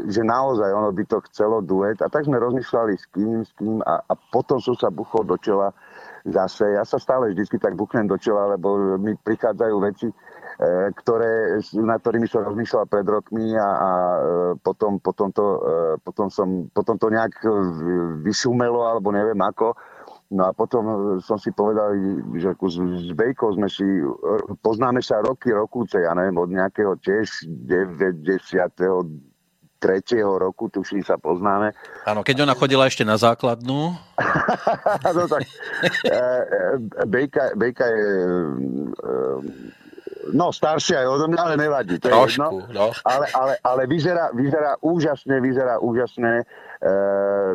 že 0.06 0.22
naozaj 0.22 0.70
ono 0.70 0.94
by 0.94 1.04
to 1.10 1.18
chcelo 1.30 1.66
duet. 1.66 1.98
A 1.98 2.06
tak 2.06 2.30
sme 2.30 2.38
rozmýšľali 2.38 2.94
s 2.94 3.04
kým, 3.10 3.42
s 3.42 3.50
kým 3.58 3.82
a, 3.82 4.06
a 4.06 4.14
potom 4.14 4.62
som 4.62 4.78
sa 4.78 4.86
buchol 4.86 5.26
do 5.26 5.34
čela 5.42 5.74
zase. 6.22 6.78
Ja 6.78 6.86
sa 6.86 7.02
stále 7.02 7.34
vždy 7.34 7.58
tak 7.58 7.74
buchnem 7.74 8.06
do 8.06 8.14
čela, 8.14 8.54
lebo 8.54 8.98
mi 9.02 9.18
prichádzajú 9.18 9.76
veci, 9.82 10.08
e, 10.10 10.14
ktoré, 10.94 11.58
na 11.74 11.98
ktorými 11.98 12.30
som 12.30 12.46
rozmýšľal 12.46 12.86
pred 12.86 13.06
rokmi 13.06 13.54
a, 13.58 13.66
a 13.66 13.90
e, 13.90 14.20
potom, 14.62 15.02
potom, 15.02 15.34
to, 15.34 15.46
e, 15.58 15.70
potom, 16.06 16.30
som, 16.30 16.70
potom 16.70 16.94
to 17.02 17.10
nejak 17.10 17.34
e, 17.42 17.50
vyšumelo, 18.22 18.86
alebo 18.86 19.10
neviem 19.10 19.38
ako. 19.42 19.74
No 20.30 20.50
a 20.50 20.52
potom 20.52 20.82
e, 20.86 21.22
som 21.22 21.38
si 21.38 21.54
povedal, 21.54 21.94
že 22.34 22.50
s, 22.58 23.14
Bejkou 23.14 23.54
sme 23.54 23.70
si, 23.70 23.86
e, 23.86 24.10
poznáme 24.58 24.98
sa 24.98 25.22
roky, 25.22 25.54
rokúce, 25.54 26.02
ja 26.02 26.18
neviem, 26.18 26.34
od 26.34 26.50
nejakého 26.50 26.98
tiež 26.98 27.46
93. 27.46 29.06
roku, 30.26 30.66
tuším 30.66 31.06
sa 31.06 31.14
poznáme. 31.14 31.70
Áno, 32.10 32.26
keď 32.26 32.42
ona 32.42 32.58
chodila 32.58 32.90
ešte 32.90 33.06
na 33.06 33.14
základnú, 33.14 33.94
no 35.16 35.22
tak, 35.30 35.46
e, 36.10 36.18
Bejka, 37.06 37.54
Bejka 37.54 37.86
je 37.86 38.10
No, 40.32 40.50
staršia 40.50 41.04
je 41.04 41.08
odo 41.08 41.26
mňa, 41.30 41.40
ale 41.42 41.54
nevadí. 41.60 42.00
To 42.02 42.08
je 42.08 42.14
Trošku, 42.14 42.56
jedno. 42.66 42.74
no. 42.74 42.86
Ale, 43.04 43.26
ale, 43.30 43.52
ale 43.62 43.82
vyzerá, 43.86 44.32
vyzerá 44.34 44.74
úžasne, 44.82 45.38
vyzerá 45.38 45.78
úžasne. 45.78 46.42
E, 46.42 46.92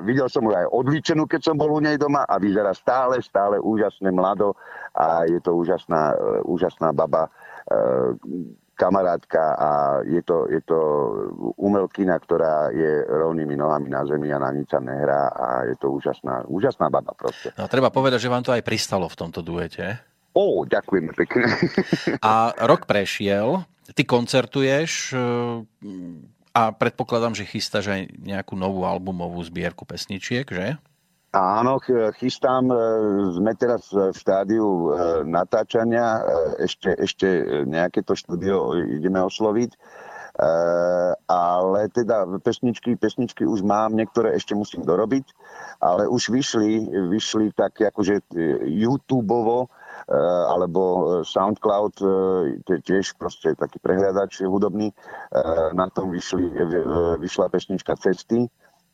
videl 0.07 0.27
som 0.31 0.45
ju 0.45 0.53
aj 0.55 0.67
odličenú, 0.69 1.27
keď 1.27 1.41
som 1.51 1.55
bol 1.59 1.71
u 1.73 1.81
nej 1.83 1.99
doma 1.99 2.23
a 2.23 2.39
vyzerá 2.39 2.71
stále, 2.71 3.19
stále 3.19 3.59
úžasne 3.59 4.11
mlado 4.13 4.55
a 4.95 5.27
je 5.27 5.39
to 5.43 5.55
úžasná, 5.55 6.15
e, 6.15 6.47
úžasná 6.47 6.95
baba, 6.95 7.27
e, 7.27 7.79
kamarátka 8.81 9.43
a 9.53 9.69
je 10.09 10.25
to, 10.25 10.49
je 10.49 10.57
to 10.65 10.79
umelkyna, 11.61 12.17
ktorá 12.17 12.73
je 12.73 13.05
rovnými 13.05 13.53
nohami 13.53 13.93
na 13.93 14.01
zemi 14.09 14.33
a 14.33 14.41
na 14.41 14.49
nič 14.49 14.73
sa 14.73 14.81
nehrá 14.81 15.29
a 15.29 15.69
je 15.69 15.77
to 15.77 15.93
úžasná, 15.93 16.49
úžasná 16.49 16.89
baba 16.89 17.13
proste. 17.13 17.53
No, 17.53 17.69
treba 17.69 17.93
povedať, 17.93 18.25
že 18.25 18.33
vám 18.33 18.41
to 18.41 18.49
aj 18.49 18.65
pristalo 18.65 19.05
v 19.05 19.19
tomto 19.21 19.45
duete. 19.45 20.10
Ó, 20.31 20.63
ďakujem 20.63 21.11
pekne. 21.11 21.43
A 22.23 22.55
rok 22.63 22.87
prešiel, 22.87 23.67
ty 23.91 24.07
koncertuješ 24.07 25.11
e, 25.11 25.17
a 26.55 26.71
predpokladám, 26.71 27.35
že 27.35 27.47
chystáš 27.47 27.91
aj 27.91 28.01
nejakú 28.23 28.55
novú 28.55 28.87
albumovú 28.87 29.43
zbierku 29.43 29.83
pesničiek, 29.83 30.47
že? 30.47 30.79
Áno, 31.31 31.79
ch- 31.79 32.11
chystám, 32.19 32.67
e, 32.71 32.75
sme 33.35 33.51
teraz 33.59 33.91
v 33.91 34.15
štádiu 34.15 34.67
e, 34.67 34.87
natáčania, 35.27 36.23
ešte, 36.59 36.95
ešte 36.95 37.27
nejaké 37.67 38.03
to 38.03 38.15
štúdio 38.15 38.75
ideme 38.75 39.19
osloviť, 39.19 39.75
ale 41.27 41.91
teda 41.91 42.23
pesničky, 42.39 42.95
pesničky 42.95 43.43
už 43.43 43.61
mám, 43.67 43.93
niektoré 43.93 44.35
ešte 44.35 44.55
musím 44.55 44.87
dorobiť, 44.87 45.27
ale 45.83 46.07
už 46.07 46.31
vyšli, 46.31 46.87
vyšli 47.11 47.51
tak 47.51 47.81
akože 47.81 48.15
e, 48.21 48.23
YouTubeovo, 48.85 49.67
e, 49.67 49.69
alebo 50.47 50.81
SoundCloud, 51.25 51.95
e, 52.01 52.05
to 52.65 52.69
je 52.77 52.81
tiež 52.81 53.17
proste 53.19 53.53
taký 53.57 53.77
prehľadač 53.83 54.45
hudobný, 54.45 54.93
na 55.73 55.87
tom 55.91 56.11
vyšli, 56.11 56.51
vyšla 57.19 57.47
pesnička 57.49 57.95
Cesty, 57.99 58.49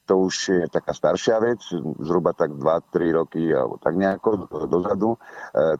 to 0.07 0.31
už 0.31 0.35
je 0.47 0.63
taká 0.71 0.95
staršia 0.95 1.35
vec, 1.43 1.59
zhruba 1.99 2.31
tak 2.31 2.55
2-3 2.55 3.11
roky 3.11 3.43
alebo 3.51 3.75
tak 3.75 3.99
nejako 3.99 4.47
dozadu. 4.71 5.19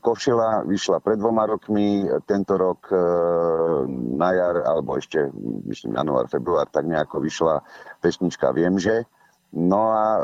Košela 0.04 0.68
vyšla 0.68 1.00
pred 1.00 1.16
dvoma 1.16 1.48
rokmi, 1.48 2.04
tento 2.28 2.60
rok 2.60 2.92
na 3.88 4.30
jar, 4.36 4.68
alebo 4.68 5.00
ešte 5.00 5.32
myslím 5.72 5.96
január, 5.96 6.28
február, 6.28 6.68
tak 6.68 6.92
nejako 6.92 7.24
vyšla 7.24 7.64
pesnička 8.04 8.52
Viem, 8.52 8.76
že. 8.76 9.08
No 9.56 9.96
a 9.96 10.20
e, 10.20 10.22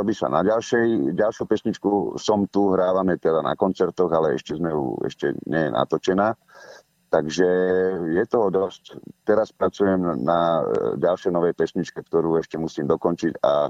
robí 0.00 0.16
sa 0.16 0.32
na 0.32 0.40
ďalšej, 0.40 1.12
ďalšiu 1.12 1.44
pesničku 1.44 2.16
Som 2.16 2.48
tu, 2.48 2.72
hrávame 2.72 3.20
teda 3.20 3.44
na 3.44 3.52
koncertoch, 3.52 4.08
ale 4.08 4.40
ešte 4.40 4.56
sme 4.56 4.72
ju, 4.72 4.96
ešte 5.04 5.36
nie 5.44 5.68
je 5.68 5.70
natočená. 5.76 6.32
Takže 7.06 7.48
je 8.16 8.24
toho 8.26 8.50
dosť. 8.50 8.98
Teraz 9.28 9.52
pracujem 9.52 10.24
na 10.24 10.64
e, 10.64 10.98
ďalšej 10.98 11.30
novej 11.30 11.54
pesničke, 11.54 12.00
ktorú 12.00 12.40
ešte 12.40 12.56
musím 12.56 12.88
dokončiť 12.88 13.44
a 13.44 13.68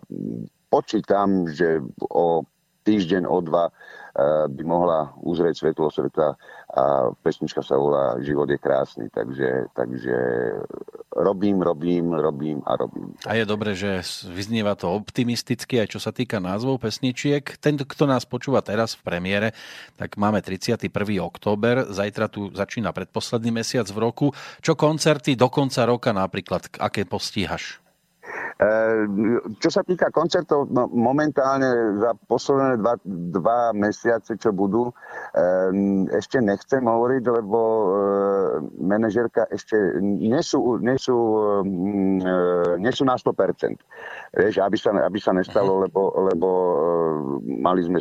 počítam, 0.71 1.51
že 1.51 1.83
o 2.09 2.47
týždeň, 2.87 3.27
o 3.27 3.43
dva 3.43 3.75
by 4.49 4.63
mohla 4.65 5.13
uzrieť 5.21 5.61
svetlo 5.61 5.93
sveta 5.93 6.41
a 6.73 7.13
pesnička 7.21 7.61
sa 7.61 7.77
volá 7.77 8.17
Život 8.25 8.49
je 8.49 8.59
krásny. 8.59 9.07
Takže, 9.13 9.71
takže 9.77 10.17
robím, 11.13 11.61
robím, 11.61 12.17
robím 12.17 12.59
a 12.65 12.81
robím. 12.81 13.13
A 13.29 13.37
je 13.37 13.45
dobré, 13.45 13.77
že 13.77 14.01
vyznieva 14.33 14.73
to 14.77 14.89
optimisticky, 14.93 15.85
aj 15.85 15.97
čo 15.97 16.01
sa 16.01 16.17
týka 16.17 16.41
názvov 16.41 16.81
pesničiek. 16.81 17.45
Ten, 17.61 17.77
kto 17.77 18.05
nás 18.09 18.25
počúva 18.25 18.65
teraz 18.65 18.97
v 18.97 19.05
premiére, 19.05 19.49
tak 20.01 20.17
máme 20.17 20.41
31. 20.41 20.89
október, 21.21 21.89
zajtra 21.93 22.33
tu 22.33 22.49
začína 22.53 22.97
predposledný 22.97 23.63
mesiac 23.63 23.87
v 23.93 23.99
roku. 24.01 24.27
Čo 24.65 24.77
koncerty 24.77 25.37
do 25.37 25.53
konca 25.53 25.85
roka 25.85 26.11
napríklad, 26.17 26.73
aké 26.81 27.05
postíhaš? 27.05 27.86
E, 28.57 28.69
Čo 29.61 29.69
sa 29.69 29.83
týka 29.85 30.09
koncertov, 30.09 30.73
no, 30.73 30.89
momentálne 30.89 32.01
za 32.01 32.17
posledné 32.25 32.81
dva, 32.81 32.95
dva 33.05 33.61
mesiace, 33.77 34.41
čo 34.41 34.49
budú, 34.57 34.89
e, 34.89 34.93
ešte 36.17 36.41
nechcem 36.41 36.81
hovoriť, 36.81 37.23
lebo 37.37 37.61
e, 37.61 37.89
manažerka 38.81 39.45
ešte 39.53 40.01
nie 40.01 40.41
sú, 40.41 40.81
nie 40.81 40.97
sú, 40.97 41.17
mm, 41.69 42.81
nie 42.81 42.93
sú 42.97 43.05
na 43.05 43.21
100%. 43.21 43.77
Vieš, 44.33 44.57
aby 44.65 44.77
sa, 44.81 44.91
aby 45.05 45.19
sa 45.21 45.37
nestalo, 45.37 45.85
lebo, 45.85 46.17
lebo 46.25 46.49
e, 46.49 47.61
mali, 47.61 47.85
sme, 47.85 48.01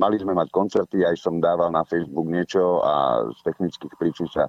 mali 0.00 0.16
sme 0.16 0.32
mať 0.32 0.48
koncerty, 0.56 1.04
aj 1.04 1.20
som 1.20 1.36
dával 1.36 1.68
na 1.68 1.84
Facebook 1.84 2.32
niečo 2.32 2.80
a 2.80 3.28
z 3.28 3.40
technických 3.44 3.92
príčin 4.00 4.28
sa 4.32 4.48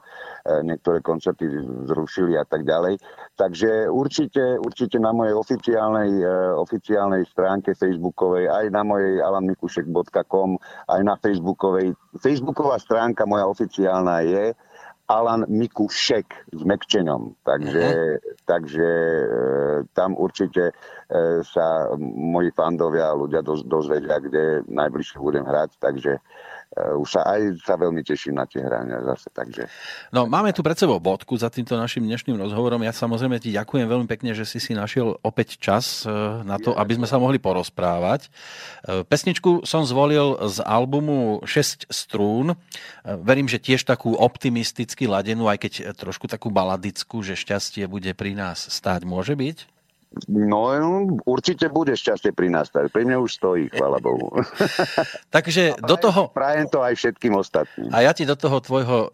niektoré 0.63 0.99
koncerty 1.03 1.47
zrušili 1.87 2.39
a 2.39 2.47
tak 2.47 2.63
ďalej. 2.63 2.99
Takže 3.35 3.91
určite, 3.91 4.59
určite 4.59 5.02
na 5.03 5.11
mojej 5.11 5.35
oficiálnej, 5.35 6.23
e, 6.23 6.31
oficiálnej 6.55 7.27
stránke 7.27 7.75
facebookovej, 7.75 8.47
aj 8.47 8.71
na 8.71 8.87
mojej 8.87 9.19
alanmikušek.com, 9.19 10.55
aj 10.87 11.01
na 11.03 11.19
facebookovej. 11.19 11.91
Facebooková 12.23 12.79
stránka 12.79 13.27
moja 13.27 13.43
oficiálna 13.51 14.23
je 14.23 14.55
Alan 15.11 15.43
Mikušek 15.51 16.55
s 16.55 16.61
Mekčenom. 16.63 17.35
Takže, 17.43 17.83
takže 18.47 18.89
e, 19.19 19.25
tam 19.91 20.15
určite 20.15 20.71
e, 20.71 20.73
sa 21.43 21.91
moji 21.99 22.55
fandovia 22.55 23.11
a 23.11 23.19
ľudia 23.19 23.43
doz, 23.43 23.67
dozvedia, 23.67 24.23
kde 24.23 24.63
najbližšie 24.71 25.19
budem 25.19 25.43
hrať. 25.43 25.75
Takže 25.83 26.23
už 26.73 27.07
sa 27.07 27.21
aj 27.37 27.61
sa 27.61 27.77
veľmi 27.77 28.01
teším 28.01 28.37
na 28.37 28.49
tie 28.49 28.65
hrania 28.65 28.97
zase. 29.05 29.29
Takže 29.29 29.63
No, 30.13 30.25
máme 30.25 30.53
tu 30.53 30.61
pred 30.61 30.77
sebou 30.77 30.97
bodku 30.97 31.37
za 31.37 31.49
týmto 31.49 31.77
našim 31.77 32.05
dnešným 32.05 32.37
rozhovorom. 32.37 32.81
Ja 32.81 32.93
samozrejme 32.93 33.41
ti 33.41 33.53
ďakujem 33.53 33.85
veľmi 33.85 34.07
pekne, 34.09 34.33
že 34.33 34.45
si 34.45 34.61
si 34.61 34.73
našiel 34.73 35.17
opäť 35.21 35.57
čas 35.57 36.05
e, 36.05 36.09
na 36.45 36.57
to, 36.57 36.73
aby 36.77 36.97
sme 36.97 37.09
sa 37.09 37.17
mohli 37.17 37.37
porozprávať. 37.37 38.27
E, 38.27 38.29
Pesničku 39.05 39.65
som 39.65 39.85
zvolil 39.85 40.37
z 40.49 40.61
albumu 40.65 41.41
6 41.45 41.89
strún. 41.89 42.57
Verím, 43.03 43.49
že 43.49 43.61
tiež 43.61 43.85
takú 43.85 44.13
optimisticky 44.17 45.09
ladenú, 45.09 45.49
aj 45.49 45.57
keď 45.65 45.73
trošku 45.97 46.29
takú 46.29 46.53
baladickú, 46.53 47.21
že 47.25 47.37
šťastie 47.37 47.85
bude 47.89 48.13
pri 48.13 48.37
nás 48.37 48.69
stáť. 48.69 49.05
Môže 49.05 49.33
byť? 49.33 49.72
No, 50.29 50.69
určite 51.25 51.73
bude 51.73 51.97
šťastie 51.97 52.37
pri 52.37 52.53
nás. 52.53 52.69
Pri 52.69 53.01
mne 53.01 53.25
už 53.25 53.33
stojí, 53.33 53.65
chvala 53.73 53.97
Bohu. 53.97 54.29
Takže 55.35 55.81
do 55.81 55.97
toho... 55.97 56.29
Prajem 56.29 56.69
to 56.69 56.85
aj 56.85 56.93
všetkým 56.93 57.33
ostatným. 57.33 57.89
A 57.89 58.05
ja 58.05 58.13
ti 58.13 58.21
do 58.21 58.37
toho 58.37 58.61
tvojho 58.61 59.09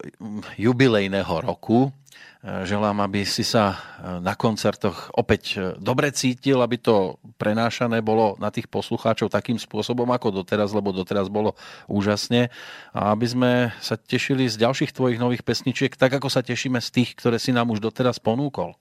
jubilejného 0.60 1.34
roku 1.40 1.88
e, 1.88 2.68
želám, 2.68 3.00
aby 3.00 3.24
si 3.24 3.40
sa 3.48 3.72
e, 3.72 3.76
na 4.20 4.36
koncertoch 4.36 5.08
opäť 5.16 5.42
e, 5.56 5.58
dobre 5.80 6.12
cítil, 6.12 6.60
aby 6.60 6.76
to 6.76 7.16
prenášané 7.40 8.04
bolo 8.04 8.36
na 8.36 8.52
tých 8.52 8.68
poslucháčov 8.68 9.32
takým 9.32 9.56
spôsobom 9.56 10.08
ako 10.12 10.44
doteraz, 10.44 10.68
lebo 10.76 10.92
doteraz 10.92 11.32
bolo 11.32 11.56
úžasne. 11.88 12.52
A 12.92 13.16
aby 13.16 13.24
sme 13.24 13.50
sa 13.80 13.96
tešili 13.96 14.44
z 14.52 14.60
ďalších 14.60 14.92
tvojich 14.92 15.16
nových 15.16 15.48
pesničiek, 15.48 15.96
tak 15.96 16.12
ako 16.12 16.28
sa 16.28 16.44
tešíme 16.44 16.76
z 16.76 16.92
tých, 16.92 17.16
ktoré 17.16 17.40
si 17.40 17.56
nám 17.56 17.72
už 17.72 17.80
doteraz 17.80 18.20
ponúkol. 18.20 18.76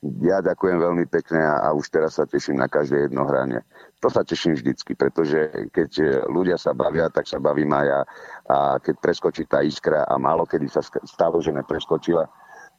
Ja 0.00 0.40
ďakujem 0.40 0.80
veľmi 0.80 1.04
pekne 1.12 1.44
a, 1.44 1.60
a 1.60 1.68
už 1.76 1.92
teraz 1.92 2.16
sa 2.16 2.24
teším 2.24 2.56
na 2.56 2.72
každé 2.72 3.12
jedno 3.12 3.28
hranie. 3.28 3.60
To 4.00 4.08
sa 4.08 4.24
teším 4.24 4.56
vždycky, 4.56 4.96
pretože 4.96 5.68
keď 5.76 5.90
e, 6.00 6.04
ľudia 6.24 6.56
sa 6.56 6.72
bavia, 6.72 7.12
tak 7.12 7.28
sa 7.28 7.36
bavím 7.36 7.68
aj 7.76 7.84
ja. 7.84 8.00
A 8.48 8.56
keď 8.80 8.96
preskočí 8.96 9.44
tá 9.44 9.60
iskra 9.60 10.08
a 10.08 10.16
málo 10.16 10.48
kedy 10.48 10.72
sa 10.72 10.80
stalo, 11.04 11.44
že 11.44 11.52
nepreskočila, 11.52 12.24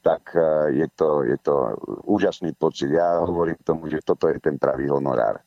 tak 0.01 0.33
e, 0.33 0.81
je 0.81 0.87
to, 0.97 1.21
je 1.21 1.37
to 1.45 1.77
úžasný 2.09 2.57
pocit. 2.57 2.89
Ja 2.89 3.21
hovorím 3.21 3.61
tomu, 3.61 3.85
že 3.85 4.01
toto 4.01 4.25
je 4.25 4.41
ten 4.41 4.57
pravý 4.57 4.89
honorár. 4.89 5.45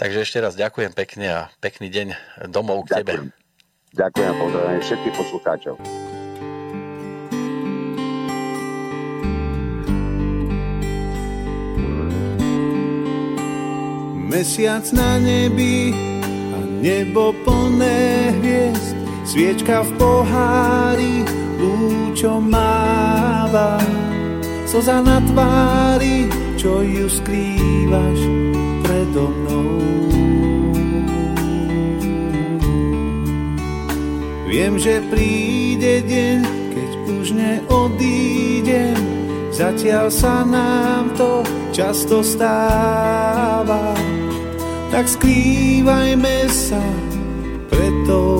Takže 0.00 0.24
ešte 0.24 0.40
raz 0.40 0.56
ďakujem 0.56 0.96
pekne 0.96 1.26
a 1.28 1.40
pekný 1.60 1.92
deň 1.92 2.08
domov 2.48 2.88
k 2.88 3.04
tebe. 3.04 3.12
Ďakujem. 3.12 3.44
Ďakujem 3.94 4.28
a 4.32 4.34
pozdravujem 4.40 4.80
všetkých 4.80 5.14
poslucháčov. 5.20 5.76
Mesiac 14.34 14.82
na 14.90 15.14
nebi 15.22 15.94
a 16.50 16.58
nebo 16.82 17.30
plné 17.46 18.34
hviezd, 18.34 18.98
sviečka 19.22 19.86
v 19.86 19.90
pohári 19.94 21.22
lúčom 21.62 22.50
máva. 22.50 23.78
Slza 24.66 25.06
na 25.06 25.22
tvári, 25.22 26.26
čo 26.58 26.82
ju 26.82 27.06
skrývaš 27.06 28.20
predo 28.82 29.30
mnou. 29.30 29.78
Viem, 34.50 34.82
že 34.82 34.98
príde 35.14 36.02
deň, 36.10 36.38
keď 36.74 36.90
už 37.22 37.26
neodídem, 37.38 38.98
zatiaľ 39.54 40.10
sa 40.10 40.42
nám 40.42 41.14
to 41.14 41.46
často 41.70 42.18
stáva. 42.26 43.94
Tak 44.94 45.10
skrývajme 45.10 46.46
sa 46.46 46.78
pred 47.66 47.94
tou 48.06 48.38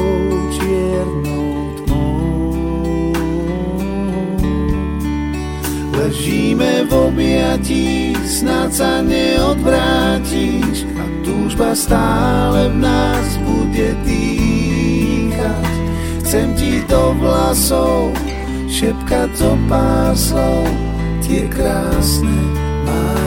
čiernou 0.54 1.74
tmou. 1.82 3.10
Ležíme 5.98 6.86
v 6.86 6.90
objatí, 6.94 8.14
snad 8.22 8.70
sa 8.70 9.02
neodvrátiš 9.02 10.86
a 10.94 11.04
túžba 11.26 11.74
stále 11.74 12.70
v 12.70 12.86
nás 12.86 13.34
bude 13.42 13.98
dýchať. 14.06 15.74
Chcem 16.22 16.54
ti 16.54 16.86
do 16.86 17.18
vlasov 17.18 18.14
šepkať 18.70 19.34
zo 19.34 19.58
pár 19.66 20.14
slov, 20.14 20.70
tie 21.18 21.50
krásne 21.50 22.38
mám 22.86 23.23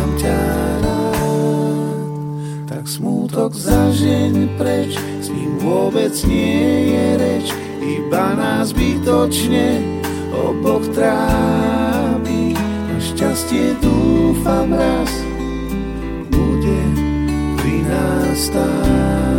smútok 2.97 3.53
zažeň 3.53 4.57
preč, 4.57 4.97
s 5.21 5.29
ním 5.29 5.61
vôbec 5.61 6.17
nie 6.25 6.89
je 6.89 7.07
reč, 7.21 7.47
iba 7.77 8.33
nás 8.33 8.73
bytočne 8.73 9.85
oboch 10.33 10.81
trápi. 10.97 12.57
Na 12.57 12.97
šťastie 12.97 13.77
dúfam 13.85 14.73
raz 14.73 15.13
bude 16.33 16.79
pri 17.61 17.75
nás 17.85 18.49
stáť. 18.49 19.36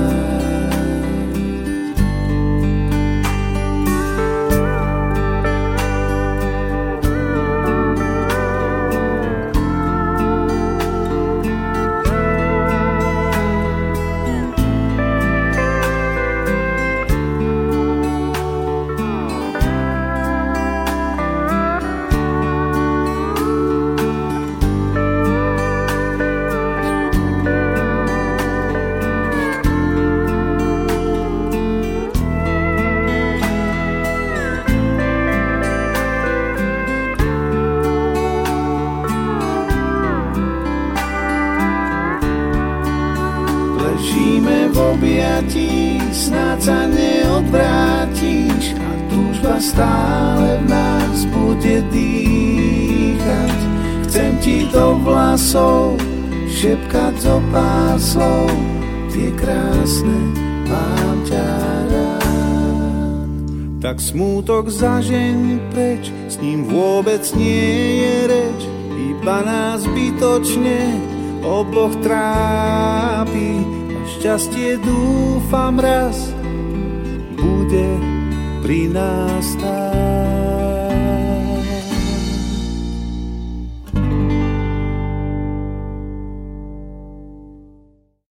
Smútok 64.09 64.73
zažeň 64.73 65.69
preč, 65.69 66.09
s 66.33 66.41
ním 66.41 66.65
vôbec 66.65 67.21
nie 67.37 68.01
je 68.01 68.17
reč, 68.25 68.61
iba 69.13 69.45
nás 69.45 69.85
bytočne 69.85 70.97
oboch 71.45 71.93
trápi. 72.01 73.61
A 73.93 74.01
šťastie 74.17 74.81
dúfam 74.81 75.77
raz 75.77 76.33
bude 77.37 77.89
pri 78.65 78.89
nás 78.89 79.45
stáť. 79.53 79.88